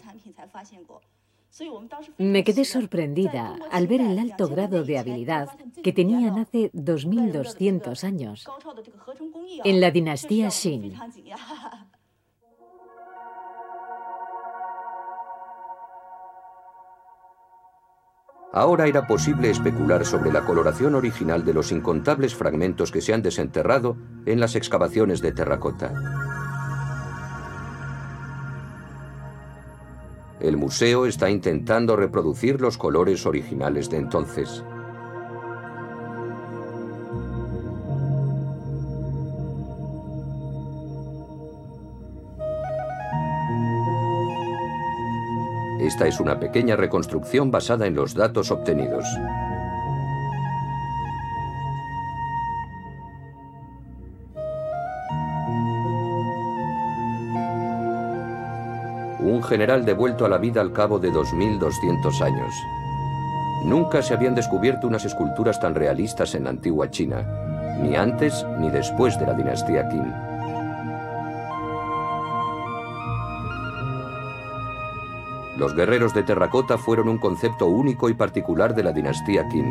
Me 2.17 2.43
quedé 2.43 2.65
sorprendida 2.65 3.57
al 3.71 3.87
ver 3.87 4.01
el 4.01 4.19
alto 4.19 4.47
grado 4.47 4.83
de 4.83 4.99
habilidad 4.99 5.49
que 5.83 5.93
tenían 5.93 6.37
hace 6.37 6.69
2200 6.73 8.03
años 8.03 8.47
en 9.63 9.81
la 9.81 9.91
dinastía 9.91 10.49
Xin. 10.49 10.93
Ahora 18.53 18.87
era 18.87 19.07
posible 19.07 19.49
especular 19.49 20.05
sobre 20.05 20.31
la 20.31 20.45
coloración 20.45 20.95
original 20.95 21.43
de 21.43 21.53
los 21.53 21.71
incontables 21.71 22.33
fragmentos 22.33 22.91
que 22.91 23.01
se 23.01 23.13
han 23.13 23.21
desenterrado 23.21 23.97
en 24.25 24.39
las 24.39 24.55
excavaciones 24.55 25.21
de 25.21 25.33
terracota. 25.33 25.93
El 30.39 30.55
museo 30.55 31.07
está 31.07 31.29
intentando 31.29 31.95
reproducir 31.95 32.61
los 32.61 32.77
colores 32.77 33.25
originales 33.25 33.89
de 33.89 33.97
entonces. 33.97 34.63
Esta 45.87 46.05
es 46.05 46.19
una 46.19 46.37
pequeña 46.37 46.75
reconstrucción 46.75 47.49
basada 47.49 47.87
en 47.87 47.95
los 47.95 48.13
datos 48.13 48.51
obtenidos. 48.51 49.05
Un 59.21 59.41
general 59.41 59.85
devuelto 59.85 60.25
a 60.25 60.29
la 60.29 60.37
vida 60.37 60.59
al 60.59 60.73
cabo 60.73 60.99
de 60.99 61.09
2.200 61.09 62.21
años. 62.21 62.53
Nunca 63.63 64.01
se 64.01 64.13
habían 64.13 64.35
descubierto 64.35 64.87
unas 64.87 65.05
esculturas 65.05 65.57
tan 65.61 65.73
realistas 65.73 66.35
en 66.35 66.43
la 66.43 66.49
antigua 66.49 66.91
China, 66.91 67.25
ni 67.81 67.95
antes 67.95 68.45
ni 68.59 68.69
después 68.69 69.17
de 69.17 69.25
la 69.25 69.33
dinastía 69.33 69.87
Qin. 69.87 70.26
Los 75.57 75.73
guerreros 75.73 76.13
de 76.13 76.21
terracota 76.21 76.77
fueron 76.77 77.09
un 77.09 77.17
concepto 77.17 77.65
único 77.65 78.09
y 78.09 78.13
particular 78.13 78.75
de 78.75 78.83
la 78.83 78.91
dinastía 78.91 79.49
Qin. 79.49 79.65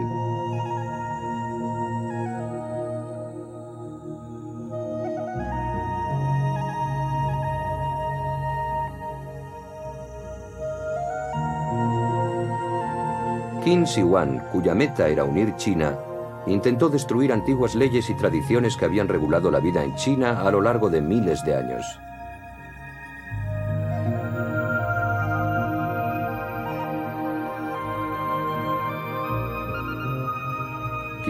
Qin 13.62 13.84
Shi 13.84 14.02
Huang, 14.02 14.40
cuya 14.50 14.74
meta 14.74 15.06
era 15.06 15.22
unir 15.22 15.54
China, 15.54 15.96
intentó 16.48 16.88
destruir 16.88 17.32
antiguas 17.32 17.76
leyes 17.76 18.10
y 18.10 18.14
tradiciones 18.14 18.76
que 18.76 18.86
habían 18.86 19.06
regulado 19.06 19.52
la 19.52 19.60
vida 19.60 19.84
en 19.84 19.94
China 19.94 20.40
a 20.40 20.50
lo 20.50 20.60
largo 20.60 20.90
de 20.90 21.00
miles 21.00 21.44
de 21.44 21.54
años. 21.54 21.84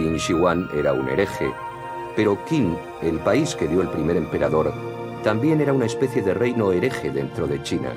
Qin 0.06 0.18
Shi 0.18 0.34
era 0.78 0.92
un 0.92 1.08
hereje, 1.08 1.52
pero 2.14 2.38
Qin, 2.44 2.76
el 3.02 3.18
país 3.18 3.56
que 3.56 3.66
dio 3.66 3.82
el 3.82 3.88
primer 3.88 4.16
emperador, 4.16 4.72
también 5.24 5.60
era 5.60 5.72
una 5.72 5.86
especie 5.86 6.22
de 6.22 6.32
reino 6.32 6.70
hereje 6.70 7.10
dentro 7.10 7.48
de 7.48 7.60
China. 7.64 7.92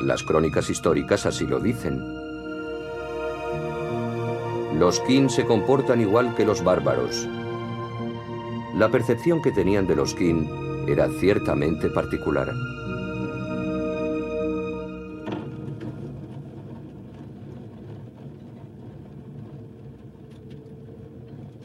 Las 0.00 0.22
crónicas 0.22 0.70
históricas 0.70 1.26
así 1.26 1.46
lo 1.46 1.60
dicen. 1.60 2.02
Los 4.78 5.00
Qin 5.00 5.28
se 5.28 5.44
comportan 5.44 6.00
igual 6.00 6.34
que 6.34 6.46
los 6.46 6.64
bárbaros. 6.64 7.28
La 8.74 8.88
percepción 8.88 9.42
que 9.42 9.52
tenían 9.52 9.86
de 9.86 9.96
los 9.96 10.14
Qin 10.14 10.48
era 10.88 11.10
ciertamente 11.10 11.90
particular. 11.90 12.54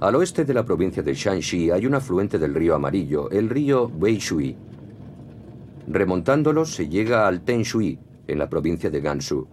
Al 0.05 0.13
oeste 0.13 0.45
de 0.45 0.53
la 0.53 0.63
provincia 0.63 1.01
de 1.01 1.15
Shanxi 1.15 1.71
hay 1.71 1.87
un 1.87 1.95
afluente 1.95 2.37
del 2.37 2.53
río 2.53 2.75
Amarillo, 2.75 3.31
el 3.31 3.49
río 3.49 3.87
Weishui. 3.87 4.55
Remontándolo 5.87 6.63
se 6.65 6.87
llega 6.87 7.25
al 7.27 7.41
Tenshui, 7.41 7.97
en 8.27 8.37
la 8.37 8.47
provincia 8.47 8.91
de 8.91 9.01
Gansu. 9.01 9.47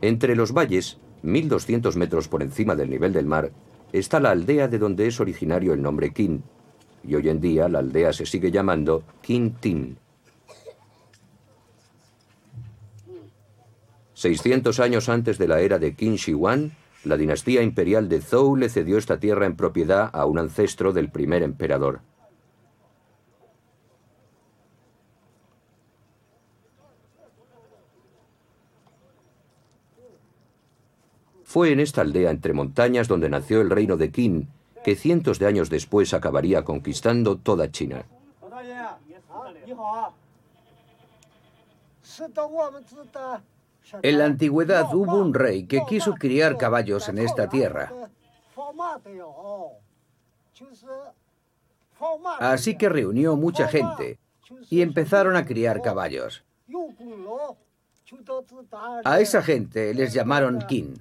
Entre 0.00 0.36
los 0.36 0.52
valles, 0.52 0.98
1200 1.22 1.96
metros 1.96 2.28
por 2.28 2.44
encima 2.44 2.76
del 2.76 2.90
nivel 2.90 3.12
del 3.12 3.26
mar, 3.26 3.50
está 3.92 4.20
la 4.20 4.30
aldea 4.30 4.68
de 4.68 4.78
donde 4.78 5.08
es 5.08 5.18
originario 5.18 5.72
el 5.72 5.82
nombre 5.82 6.12
Qin, 6.12 6.44
y 7.02 7.16
hoy 7.16 7.30
en 7.30 7.40
día 7.40 7.68
la 7.68 7.80
aldea 7.80 8.12
se 8.12 8.24
sigue 8.24 8.52
llamando 8.52 9.02
Tin. 9.20 9.98
600 14.14 14.78
años 14.78 15.08
antes 15.08 15.38
de 15.38 15.48
la 15.48 15.60
era 15.60 15.80
de 15.80 15.96
Qin 15.96 16.14
Shi 16.14 16.34
Huang, 16.34 16.70
la 17.04 17.16
dinastía 17.16 17.62
imperial 17.62 18.08
de 18.08 18.20
Zhou 18.20 18.56
le 18.56 18.68
cedió 18.68 18.98
esta 18.98 19.18
tierra 19.18 19.46
en 19.46 19.56
propiedad 19.56 20.10
a 20.12 20.26
un 20.26 20.38
ancestro 20.38 20.92
del 20.92 21.10
primer 21.10 21.42
emperador. 21.42 22.00
Fue 31.44 31.72
en 31.72 31.80
esta 31.80 32.02
aldea 32.02 32.30
entre 32.30 32.52
montañas 32.52 33.08
donde 33.08 33.30
nació 33.30 33.62
el 33.62 33.70
reino 33.70 33.96
de 33.96 34.10
Qin, 34.10 34.48
que 34.84 34.96
cientos 34.96 35.38
de 35.38 35.46
años 35.46 35.70
después 35.70 36.12
acabaría 36.12 36.62
conquistando 36.62 37.38
toda 37.38 37.70
China. 37.70 38.04
En 44.02 44.18
la 44.18 44.24
antigüedad 44.24 44.92
hubo 44.94 45.16
un 45.16 45.34
rey 45.34 45.66
que 45.66 45.82
quiso 45.88 46.14
criar 46.14 46.56
caballos 46.56 47.08
en 47.08 47.18
esta 47.18 47.48
tierra. 47.48 47.92
Así 52.38 52.76
que 52.76 52.88
reunió 52.88 53.36
mucha 53.36 53.68
gente 53.68 54.18
y 54.70 54.82
empezaron 54.82 55.36
a 55.36 55.44
criar 55.44 55.82
caballos. 55.82 56.44
A 59.04 59.20
esa 59.20 59.42
gente 59.42 59.94
les 59.94 60.12
llamaron 60.12 60.60
Qin. 60.66 60.94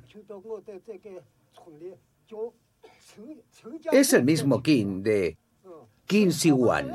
Es 3.92 4.14
el 4.14 4.24
mismo 4.24 4.62
Qin 4.62 5.04
de 5.04 5.38
Qin 6.06 6.30
Shi 6.30 6.52
Huang. 6.52 6.92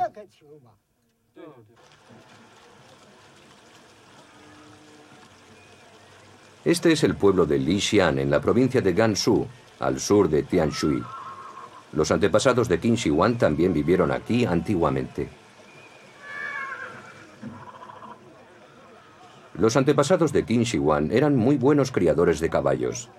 Este 6.64 6.92
es 6.92 7.02
el 7.02 7.16
pueblo 7.16 7.44
de 7.44 7.58
Lixian, 7.58 8.20
en 8.20 8.30
la 8.30 8.40
provincia 8.40 8.80
de 8.80 8.92
Gansu, 8.92 9.46
al 9.80 9.98
sur 9.98 10.28
de 10.28 10.44
Tianshui. 10.44 11.02
Los 11.92 12.12
antepasados 12.12 12.68
de 12.68 12.78
Qin 12.78 12.94
Shi 12.94 13.10
Huang 13.10 13.36
también 13.36 13.72
vivieron 13.72 14.12
aquí 14.12 14.44
antiguamente. 14.46 15.28
Los 19.54 19.76
antepasados 19.76 20.32
de 20.32 20.44
Qin 20.44 20.62
Shi 20.62 20.78
Huang 20.78 21.10
eran 21.10 21.34
muy 21.34 21.56
buenos 21.56 21.90
criadores 21.90 22.38
de 22.38 22.48
caballos. 22.48 23.10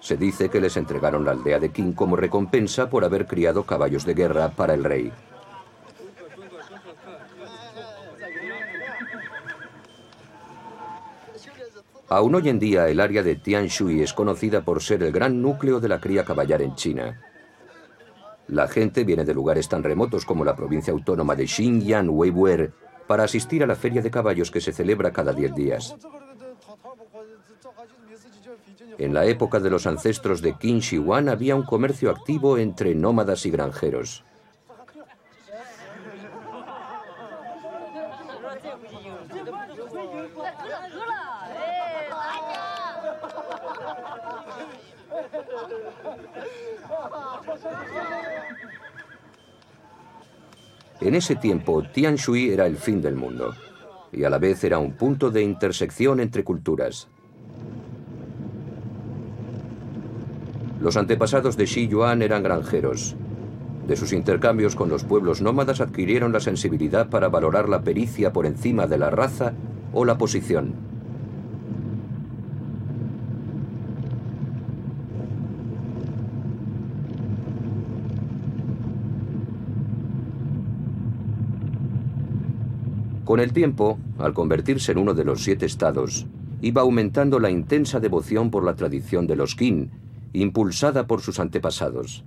Se 0.00 0.16
dice 0.16 0.48
que 0.48 0.60
les 0.60 0.76
entregaron 0.76 1.24
la 1.24 1.30
aldea 1.30 1.60
de 1.60 1.70
Qin 1.70 1.92
como 1.92 2.16
recompensa 2.16 2.90
por 2.90 3.04
haber 3.04 3.26
criado 3.26 3.62
caballos 3.62 4.04
de 4.04 4.14
guerra 4.14 4.50
para 4.50 4.74
el 4.74 4.82
rey. 4.82 5.12
Aún 12.10 12.34
hoy 12.34 12.48
en 12.48 12.58
día 12.58 12.88
el 12.88 13.00
área 13.00 13.22
de 13.22 13.36
Tianshui 13.36 14.02
es 14.02 14.14
conocida 14.14 14.64
por 14.64 14.82
ser 14.82 15.02
el 15.02 15.12
gran 15.12 15.42
núcleo 15.42 15.78
de 15.78 15.88
la 15.88 16.00
cría 16.00 16.24
caballar 16.24 16.62
en 16.62 16.74
China. 16.74 17.20
La 18.46 18.66
gente 18.66 19.04
viene 19.04 19.26
de 19.26 19.34
lugares 19.34 19.68
tan 19.68 19.82
remotos 19.82 20.24
como 20.24 20.42
la 20.42 20.56
provincia 20.56 20.92
autónoma 20.92 21.34
de 21.34 21.46
Xinjiang, 21.46 22.08
Weibuer, 22.08 22.72
para 23.06 23.24
asistir 23.24 23.62
a 23.62 23.66
la 23.66 23.76
feria 23.76 24.00
de 24.00 24.10
caballos 24.10 24.50
que 24.50 24.60
se 24.60 24.72
celebra 24.72 25.12
cada 25.12 25.34
10 25.34 25.54
días. 25.54 25.96
En 28.96 29.12
la 29.12 29.26
época 29.26 29.60
de 29.60 29.70
los 29.70 29.86
ancestros 29.86 30.40
de 30.40 30.54
Qin 30.54 30.80
Shi 30.80 30.98
Huang 30.98 31.28
había 31.28 31.54
un 31.54 31.62
comercio 31.62 32.10
activo 32.10 32.56
entre 32.56 32.94
nómadas 32.94 33.44
y 33.44 33.50
granjeros. 33.50 34.24
En 51.08 51.14
ese 51.14 51.36
tiempo, 51.36 51.82
Tianshui 51.82 52.50
era 52.50 52.66
el 52.66 52.76
fin 52.76 53.00
del 53.00 53.14
mundo 53.16 53.54
y 54.12 54.24
a 54.24 54.28
la 54.28 54.36
vez 54.36 54.62
era 54.62 54.78
un 54.78 54.92
punto 54.92 55.30
de 55.30 55.42
intersección 55.42 56.20
entre 56.20 56.44
culturas. 56.44 57.08
Los 60.82 60.98
antepasados 60.98 61.56
de 61.56 61.64
Xi 61.64 61.88
Yuan 61.88 62.20
eran 62.20 62.42
granjeros. 62.42 63.16
De 63.86 63.96
sus 63.96 64.12
intercambios 64.12 64.76
con 64.76 64.90
los 64.90 65.04
pueblos 65.04 65.40
nómadas 65.40 65.80
adquirieron 65.80 66.30
la 66.30 66.40
sensibilidad 66.40 67.08
para 67.08 67.30
valorar 67.30 67.70
la 67.70 67.80
pericia 67.80 68.34
por 68.34 68.44
encima 68.44 68.86
de 68.86 68.98
la 68.98 69.08
raza 69.08 69.54
o 69.94 70.04
la 70.04 70.18
posición. 70.18 70.74
Con 83.28 83.40
el 83.40 83.52
tiempo, 83.52 83.98
al 84.16 84.32
convertirse 84.32 84.92
en 84.92 84.96
uno 84.96 85.12
de 85.12 85.22
los 85.22 85.44
siete 85.44 85.66
estados, 85.66 86.26
iba 86.62 86.80
aumentando 86.80 87.38
la 87.38 87.50
intensa 87.50 88.00
devoción 88.00 88.50
por 88.50 88.64
la 88.64 88.74
tradición 88.74 89.26
de 89.26 89.36
los 89.36 89.54
Qin, 89.54 89.90
impulsada 90.32 91.06
por 91.06 91.20
sus 91.20 91.38
antepasados. 91.38 92.24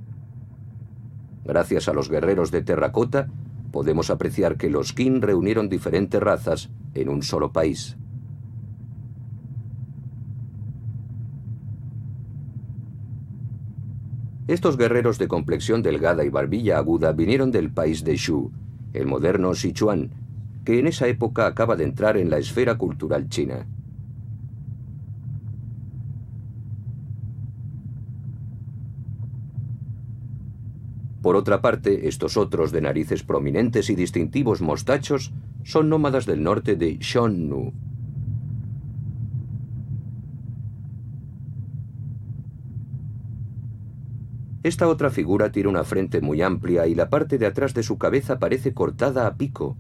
Gracias 1.44 1.90
a 1.90 1.94
los 1.94 2.08
guerreros 2.08 2.52
de 2.52 2.62
terracota, 2.62 3.30
podemos 3.72 4.12
apreciar 4.12 4.58
que 4.58 4.70
los 4.70 4.94
Qin 4.94 5.24
reunieron 5.24 5.70
diferentes 5.70 6.22
razas 6.22 6.70
en 6.94 7.10
un 7.10 7.24
solo 7.24 7.52
país. 7.52 7.98
Estos 14.48 14.78
guerreros 14.78 15.18
de 15.18 15.28
complexión 15.28 15.82
delgada 15.82 16.24
y 16.24 16.30
barbilla 16.30 16.78
aguda 16.78 17.12
vinieron 17.12 17.50
del 17.50 17.72
país 17.72 18.04
de 18.04 18.18
Shu, 18.18 18.52
el 18.94 19.08
moderno 19.08 19.56
Sichuan, 19.56 20.12
que 20.64 20.80
en 20.80 20.88
esa 20.88 21.08
época 21.08 21.48
acaba 21.48 21.76
de 21.76 21.84
entrar 21.84 22.18
en 22.18 22.30
la 22.30 22.38
esfera 22.38 22.78
cultural 22.78 23.30
china. 23.30 23.68
Por 31.22 31.36
otra 31.36 31.62
parte, 31.62 32.08
estos 32.08 32.36
otros 32.36 32.72
de 32.72 32.82
narices 32.82 33.22
prominentes 33.24 33.90
y 33.92 33.96
distintivos 33.96 34.62
mostachos 34.62 35.32
son 35.64 35.88
nómadas 35.88 36.26
del 36.26 36.42
norte 36.42 36.76
de 36.76 36.98
Xiongnu. 37.00 37.74
Esta 44.64 44.88
otra 44.88 45.10
figura 45.10 45.52
tiene 45.52 45.70
una 45.70 45.84
frente 45.84 46.22
muy 46.22 46.42
amplia 46.42 46.88
y 46.88 46.94
la 46.94 47.10
parte 47.10 47.38
de 47.38 47.48
atrás 47.48 47.74
de 47.74 47.82
su 47.82 47.98
cabeza 47.98 48.38
parece 48.38 48.74
cortada 48.74 49.26
a 49.26 49.36
pico. 49.36 49.78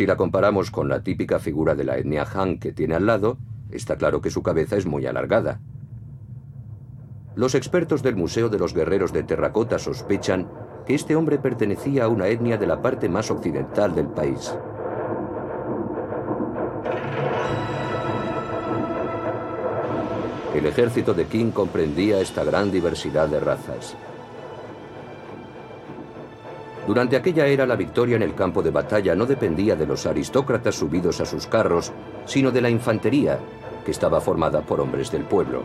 Si 0.00 0.06
la 0.06 0.16
comparamos 0.16 0.70
con 0.70 0.88
la 0.88 1.02
típica 1.02 1.38
figura 1.38 1.74
de 1.74 1.84
la 1.84 1.98
etnia 1.98 2.26
Han 2.32 2.58
que 2.58 2.72
tiene 2.72 2.94
al 2.94 3.04
lado, 3.04 3.36
está 3.70 3.96
claro 3.96 4.22
que 4.22 4.30
su 4.30 4.42
cabeza 4.42 4.78
es 4.78 4.86
muy 4.86 5.04
alargada. 5.04 5.60
Los 7.34 7.54
expertos 7.54 8.02
del 8.02 8.16
Museo 8.16 8.48
de 8.48 8.58
los 8.58 8.72
Guerreros 8.72 9.12
de 9.12 9.24
Terracota 9.24 9.78
sospechan 9.78 10.48
que 10.86 10.94
este 10.94 11.16
hombre 11.16 11.36
pertenecía 11.36 12.04
a 12.04 12.08
una 12.08 12.28
etnia 12.28 12.56
de 12.56 12.66
la 12.66 12.80
parte 12.80 13.10
más 13.10 13.30
occidental 13.30 13.94
del 13.94 14.06
país. 14.06 14.54
El 20.54 20.64
ejército 20.64 21.12
de 21.12 21.26
Qin 21.26 21.50
comprendía 21.50 22.22
esta 22.22 22.42
gran 22.42 22.70
diversidad 22.70 23.28
de 23.28 23.40
razas. 23.40 23.98
Durante 26.90 27.14
aquella 27.14 27.46
era 27.46 27.68
la 27.68 27.76
victoria 27.76 28.16
en 28.16 28.22
el 28.22 28.34
campo 28.34 28.64
de 28.64 28.72
batalla 28.72 29.14
no 29.14 29.24
dependía 29.24 29.76
de 29.76 29.86
los 29.86 30.06
aristócratas 30.06 30.74
subidos 30.74 31.20
a 31.20 31.24
sus 31.24 31.46
carros, 31.46 31.92
sino 32.24 32.50
de 32.50 32.60
la 32.60 32.68
infantería, 32.68 33.38
que 33.84 33.92
estaba 33.92 34.20
formada 34.20 34.62
por 34.62 34.80
hombres 34.80 35.12
del 35.12 35.22
pueblo. 35.22 35.62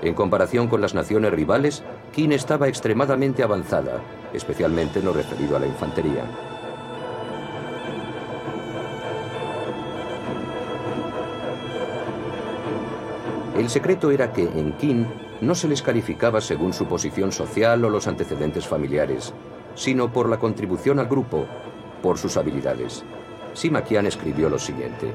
En 0.00 0.14
comparación 0.14 0.68
con 0.68 0.80
las 0.80 0.94
naciones 0.94 1.34
rivales, 1.34 1.82
Qin 2.14 2.32
estaba 2.32 2.66
extremadamente 2.66 3.42
avanzada, 3.42 4.00
especialmente 4.32 5.00
en 5.00 5.04
lo 5.04 5.12
referido 5.12 5.54
a 5.54 5.60
la 5.60 5.66
infantería. 5.66 6.24
El 13.54 13.68
secreto 13.68 14.10
era 14.10 14.32
que 14.32 14.44
en 14.44 14.72
Qin 14.78 15.06
no 15.42 15.54
se 15.54 15.68
les 15.68 15.82
calificaba 15.82 16.40
según 16.40 16.72
su 16.72 16.86
posición 16.86 17.32
social 17.32 17.84
o 17.84 17.90
los 17.90 18.06
antecedentes 18.06 18.66
familiares, 18.66 19.34
sino 19.74 20.12
por 20.12 20.28
la 20.28 20.38
contribución 20.38 20.98
al 20.98 21.08
grupo, 21.08 21.46
por 22.02 22.18
sus 22.18 22.36
habilidades. 22.36 23.04
Sima 23.54 23.82
Qian 23.82 24.06
escribió 24.06 24.48
lo 24.48 24.58
siguiente. 24.58 25.12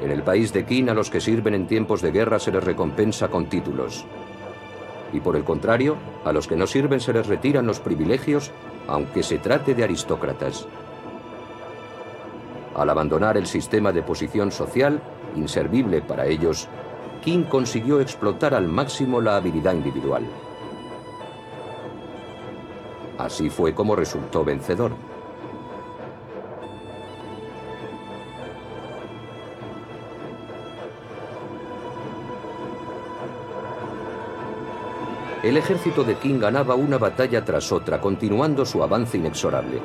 En 0.00 0.10
el 0.10 0.22
país 0.22 0.52
de 0.52 0.64
Qin 0.64 0.90
a 0.90 0.94
los 0.94 1.10
que 1.10 1.20
sirven 1.20 1.54
en 1.54 1.66
tiempos 1.66 2.02
de 2.02 2.10
guerra 2.10 2.38
se 2.38 2.52
les 2.52 2.62
recompensa 2.62 3.28
con 3.28 3.46
títulos. 3.46 4.04
Y 5.12 5.20
por 5.20 5.36
el 5.36 5.44
contrario, 5.44 5.96
a 6.24 6.32
los 6.32 6.48
que 6.48 6.56
no 6.56 6.66
sirven 6.66 7.00
se 7.00 7.12
les 7.12 7.26
retiran 7.26 7.66
los 7.66 7.80
privilegios, 7.80 8.50
aunque 8.88 9.22
se 9.22 9.38
trate 9.38 9.74
de 9.74 9.84
aristócratas. 9.84 10.66
Al 12.74 12.90
abandonar 12.90 13.36
el 13.36 13.46
sistema 13.46 13.92
de 13.92 14.02
posición 14.02 14.50
social, 14.50 15.00
inservible 15.36 16.02
para 16.02 16.26
ellos, 16.26 16.68
Qin 17.22 17.44
consiguió 17.44 18.00
explotar 18.00 18.54
al 18.54 18.66
máximo 18.66 19.20
la 19.20 19.36
habilidad 19.36 19.74
individual. 19.74 20.24
Así 23.18 23.48
fue 23.50 23.74
como 23.74 23.94
resultó 23.94 24.44
vencedor. 24.44 24.92
El 35.44 35.58
ejército 35.58 36.04
de 36.04 36.14
Qin 36.14 36.40
ganaba 36.40 36.74
una 36.74 36.96
batalla 36.96 37.44
tras 37.44 37.70
otra, 37.70 38.00
continuando 38.00 38.64
su 38.64 38.82
avance 38.82 39.18
inexorable. 39.18 39.82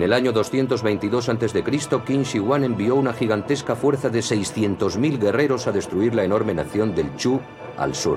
En 0.00 0.04
el 0.04 0.14
año 0.14 0.32
222 0.32 1.28
a.C., 1.28 1.62
Qin 2.06 2.22
Shi 2.22 2.38
Huang 2.38 2.64
envió 2.64 2.96
una 2.96 3.12
gigantesca 3.12 3.76
fuerza 3.76 4.08
de 4.08 4.20
600.000 4.20 5.18
guerreros 5.18 5.66
a 5.66 5.72
destruir 5.72 6.14
la 6.14 6.24
enorme 6.24 6.54
nación 6.54 6.94
del 6.94 7.14
Chu 7.16 7.38
al 7.76 7.94
sur. 7.94 8.16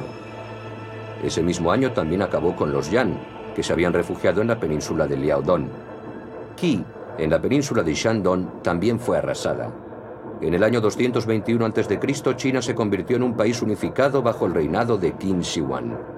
Ese 1.22 1.44
mismo 1.44 1.74
año 1.74 1.92
también 1.92 2.22
acabó 2.22 2.56
con 2.56 2.72
los 2.72 2.90
Yan, 2.90 3.20
que 3.54 3.64
se 3.64 3.74
habían 3.74 3.92
refugiado 3.92 4.40
en 4.40 4.48
la 4.48 4.62
península 4.62 5.08
de 5.08 5.18
Liaodong. 5.18 5.68
Qi, 6.56 6.86
en 7.18 7.30
la 7.30 7.42
península 7.42 7.84
de 7.84 7.94
Shandong, 7.94 8.62
también 8.62 8.98
fue 8.98 9.18
arrasada. 9.18 9.70
En 10.40 10.54
el 10.54 10.64
año 10.64 10.80
221 10.80 11.66
a.C., 11.66 12.00
China 12.38 12.62
se 12.62 12.76
convirtió 12.76 13.18
en 13.18 13.24
un 13.24 13.36
país 13.36 13.62
unificado 13.62 14.22
bajo 14.22 14.46
el 14.46 14.54
reinado 14.54 14.98
de 14.98 15.18
Qin 15.18 15.42
Shi 15.42 15.60
Huang. 15.60 16.13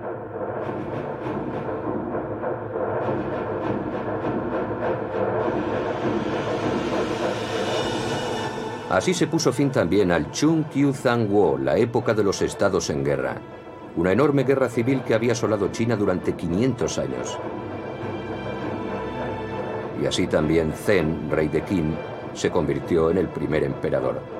Así 8.89 9.15
se 9.15 9.25
puso 9.25 9.51
fin 9.51 9.71
también 9.71 10.11
al 10.11 10.31
Chung 10.31 10.65
Qiu 10.65 10.93
Zhang 10.93 11.27
Wo, 11.31 11.57
la 11.57 11.75
época 11.77 12.13
de 12.13 12.23
los 12.23 12.41
estados 12.43 12.91
en 12.91 13.03
guerra, 13.03 13.38
una 13.95 14.11
enorme 14.11 14.43
guerra 14.43 14.69
civil 14.69 15.01
que 15.01 15.15
había 15.15 15.31
asolado 15.31 15.69
China 15.69 15.95
durante 15.95 16.33
500 16.33 16.97
años. 16.99 17.39
Y 20.01 20.05
así 20.05 20.27
también 20.27 20.71
Zhen, 20.71 21.31
rey 21.31 21.47
de 21.47 21.63
Qin, 21.63 21.95
se 22.36 22.51
convirtió 22.51 23.09
en 23.09 23.17
el 23.17 23.27
primer 23.27 23.63
emperador. 23.63 24.34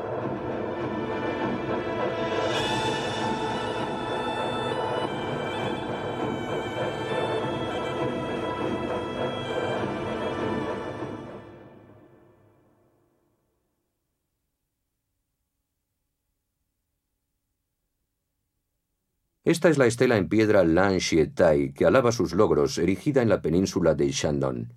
Esta 19.46 19.70
es 19.70 19.78
la 19.78 19.86
estela 19.86 20.18
en 20.18 20.28
piedra 20.28 20.64
Lan 20.64 20.98
Tai 21.36 21.72
que 21.72 21.86
alaba 21.86 22.12
sus 22.12 22.34
logros, 22.34 22.80
erigida 22.80 23.22
en 23.22 23.30
la 23.30 23.44
península 23.44 23.94
de 23.94 24.10
Shandong. 24.10 24.74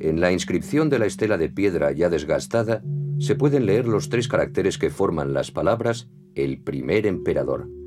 En 0.00 0.20
la 0.20 0.32
inscripción 0.32 0.88
de 0.88 0.98
la 0.98 1.04
estela 1.04 1.36
de 1.36 1.50
piedra 1.50 1.92
ya 1.92 2.08
desgastada 2.08 2.82
se 3.18 3.34
pueden 3.34 3.66
leer 3.66 3.86
los 3.86 4.08
tres 4.08 4.26
caracteres 4.26 4.78
que 4.78 4.88
forman 4.88 5.34
las 5.34 5.50
palabras 5.50 6.08
el 6.34 6.62
primer 6.62 7.06
emperador. 7.06 7.83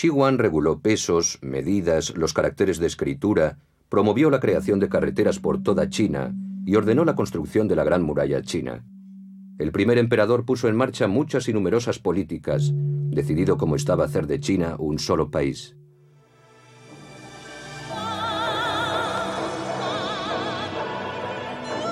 Shi 0.00 0.08
reguló 0.38 0.80
pesos, 0.80 1.38
medidas, 1.42 2.16
los 2.16 2.32
caracteres 2.32 2.78
de 2.78 2.86
escritura, 2.86 3.58
promovió 3.90 4.30
la 4.30 4.40
creación 4.40 4.80
de 4.80 4.88
carreteras 4.88 5.40
por 5.40 5.62
toda 5.62 5.90
China 5.90 6.32
y 6.64 6.74
ordenó 6.74 7.04
la 7.04 7.14
construcción 7.14 7.68
de 7.68 7.76
la 7.76 7.84
Gran 7.84 8.00
Muralla 8.00 8.40
China. 8.40 8.82
El 9.58 9.72
primer 9.72 9.98
emperador 9.98 10.46
puso 10.46 10.68
en 10.68 10.76
marcha 10.76 11.06
muchas 11.06 11.50
y 11.50 11.52
numerosas 11.52 11.98
políticas, 11.98 12.72
decidido 12.72 13.58
como 13.58 13.76
estaba 13.76 14.04
a 14.04 14.06
hacer 14.06 14.26
de 14.26 14.40
China 14.40 14.76
un 14.78 14.98
solo 14.98 15.30
país. 15.30 15.76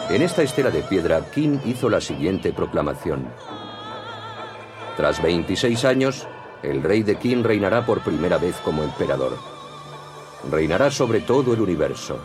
En 0.08 0.22
esta 0.22 0.42
estela 0.42 0.70
de 0.70 0.80
piedra, 0.80 1.30
Qin 1.30 1.60
hizo 1.66 1.90
la 1.90 2.00
siguiente 2.00 2.54
proclamación. 2.54 3.26
Tras 4.96 5.22
26 5.22 5.84
años, 5.84 6.26
el 6.62 6.82
rey 6.82 7.02
de 7.02 7.16
Qin 7.16 7.44
reinará 7.44 7.86
por 7.86 8.00
primera 8.00 8.38
vez 8.38 8.56
como 8.64 8.82
emperador. 8.82 9.36
Reinará 10.50 10.90
sobre 10.90 11.20
todo 11.20 11.54
el 11.54 11.60
universo. 11.60 12.18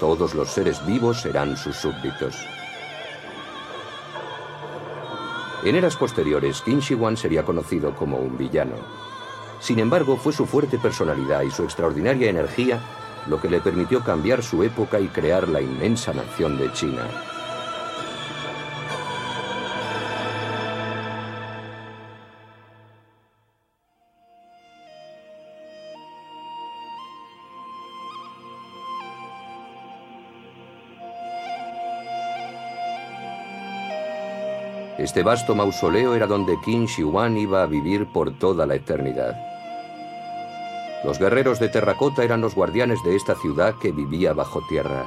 Todos 0.00 0.34
los 0.34 0.50
seres 0.50 0.84
vivos 0.86 1.20
serán 1.20 1.56
sus 1.56 1.76
súbditos. 1.76 2.36
En 5.64 5.76
eras 5.76 5.96
posteriores, 5.96 6.60
Qin 6.62 6.80
Shi 6.80 6.94
Huang 6.94 7.16
sería 7.16 7.42
conocido 7.42 7.94
como 7.94 8.18
un 8.18 8.36
villano. 8.36 8.76
Sin 9.60 9.78
embargo, 9.78 10.16
fue 10.16 10.32
su 10.32 10.46
fuerte 10.46 10.78
personalidad 10.78 11.42
y 11.42 11.50
su 11.50 11.64
extraordinaria 11.64 12.28
energía 12.28 12.80
lo 13.26 13.40
que 13.40 13.48
le 13.48 13.60
permitió 13.60 14.02
cambiar 14.02 14.42
su 14.42 14.62
época 14.62 15.00
y 15.00 15.08
crear 15.08 15.48
la 15.48 15.62
inmensa 15.62 16.12
nación 16.12 16.58
de 16.58 16.70
China. 16.72 17.08
Este 35.04 35.22
vasto 35.22 35.54
mausoleo 35.54 36.14
era 36.14 36.26
donde 36.26 36.58
Qin 36.64 36.86
Shi 36.86 37.02
Huang 37.02 37.36
iba 37.36 37.62
a 37.62 37.66
vivir 37.66 38.06
por 38.06 38.38
toda 38.38 38.64
la 38.64 38.76
eternidad. 38.76 39.36
Los 41.04 41.18
guerreros 41.18 41.60
de 41.60 41.68
terracota 41.68 42.24
eran 42.24 42.40
los 42.40 42.54
guardianes 42.54 43.04
de 43.04 43.14
esta 43.14 43.34
ciudad 43.34 43.74
que 43.78 43.92
vivía 43.92 44.32
bajo 44.32 44.62
tierra. 44.66 45.04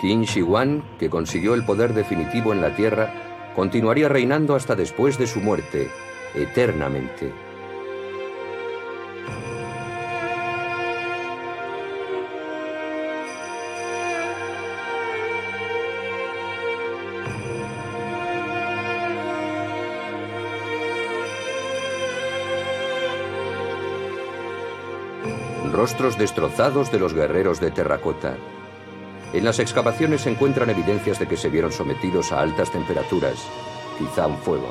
Qin 0.00 0.22
Shi 0.22 0.42
Huang, 0.42 0.84
que 1.00 1.10
consiguió 1.10 1.54
el 1.54 1.66
poder 1.66 1.94
definitivo 1.94 2.52
en 2.52 2.60
la 2.60 2.76
tierra, 2.76 3.12
continuaría 3.56 4.08
reinando 4.08 4.54
hasta 4.54 4.76
después 4.76 5.18
de 5.18 5.26
su 5.26 5.40
muerte, 5.40 5.90
eternamente. 6.36 7.43
Rostros 25.84 26.16
destrozados 26.16 26.90
de 26.90 26.98
los 26.98 27.12
guerreros 27.12 27.60
de 27.60 27.70
terracota. 27.70 28.38
En 29.34 29.44
las 29.44 29.58
excavaciones 29.58 30.22
se 30.22 30.30
encuentran 30.30 30.70
evidencias 30.70 31.18
de 31.18 31.28
que 31.28 31.36
se 31.36 31.50
vieron 31.50 31.72
sometidos 31.72 32.32
a 32.32 32.40
altas 32.40 32.70
temperaturas, 32.70 33.36
quizá 33.98 34.26
un 34.26 34.38
fuego. 34.38 34.68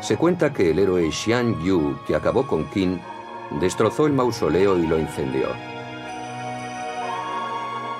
Se 0.00 0.16
cuenta 0.16 0.54
que 0.54 0.70
el 0.70 0.78
héroe 0.78 1.12
Xian 1.12 1.62
Yu, 1.62 1.98
que 2.06 2.16
acabó 2.16 2.46
con 2.46 2.64
Qin, 2.70 2.98
destrozó 3.60 4.06
el 4.06 4.14
mausoleo 4.14 4.78
y 4.78 4.86
lo 4.86 4.98
incendió. 4.98 5.48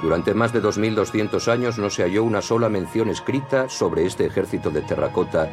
Durante 0.02 0.34
más 0.34 0.52
de 0.52 0.60
2.200 0.60 1.46
años 1.46 1.78
no 1.78 1.88
se 1.88 2.02
halló 2.02 2.24
una 2.24 2.42
sola 2.42 2.68
mención 2.68 3.08
escrita 3.08 3.68
sobre 3.68 4.04
este 4.04 4.26
ejército 4.26 4.70
de 4.70 4.80
terracota 4.82 5.48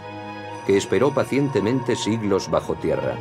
que 0.66 0.76
esperó 0.76 1.14
pacientemente 1.14 1.96
siglos 1.96 2.50
bajo 2.50 2.74
tierra. 2.76 3.16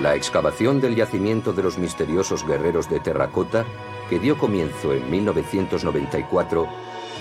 La 0.00 0.16
excavación 0.16 0.80
del 0.80 0.96
yacimiento 0.96 1.52
de 1.52 1.62
los 1.62 1.78
misteriosos 1.78 2.44
guerreros 2.46 2.90
de 2.90 2.98
terracota, 2.98 3.64
que 4.10 4.18
dio 4.18 4.36
comienzo 4.36 4.92
en 4.92 5.08
1994, 5.08 6.68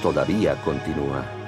todavía 0.02 0.60
continúa. 0.64 1.43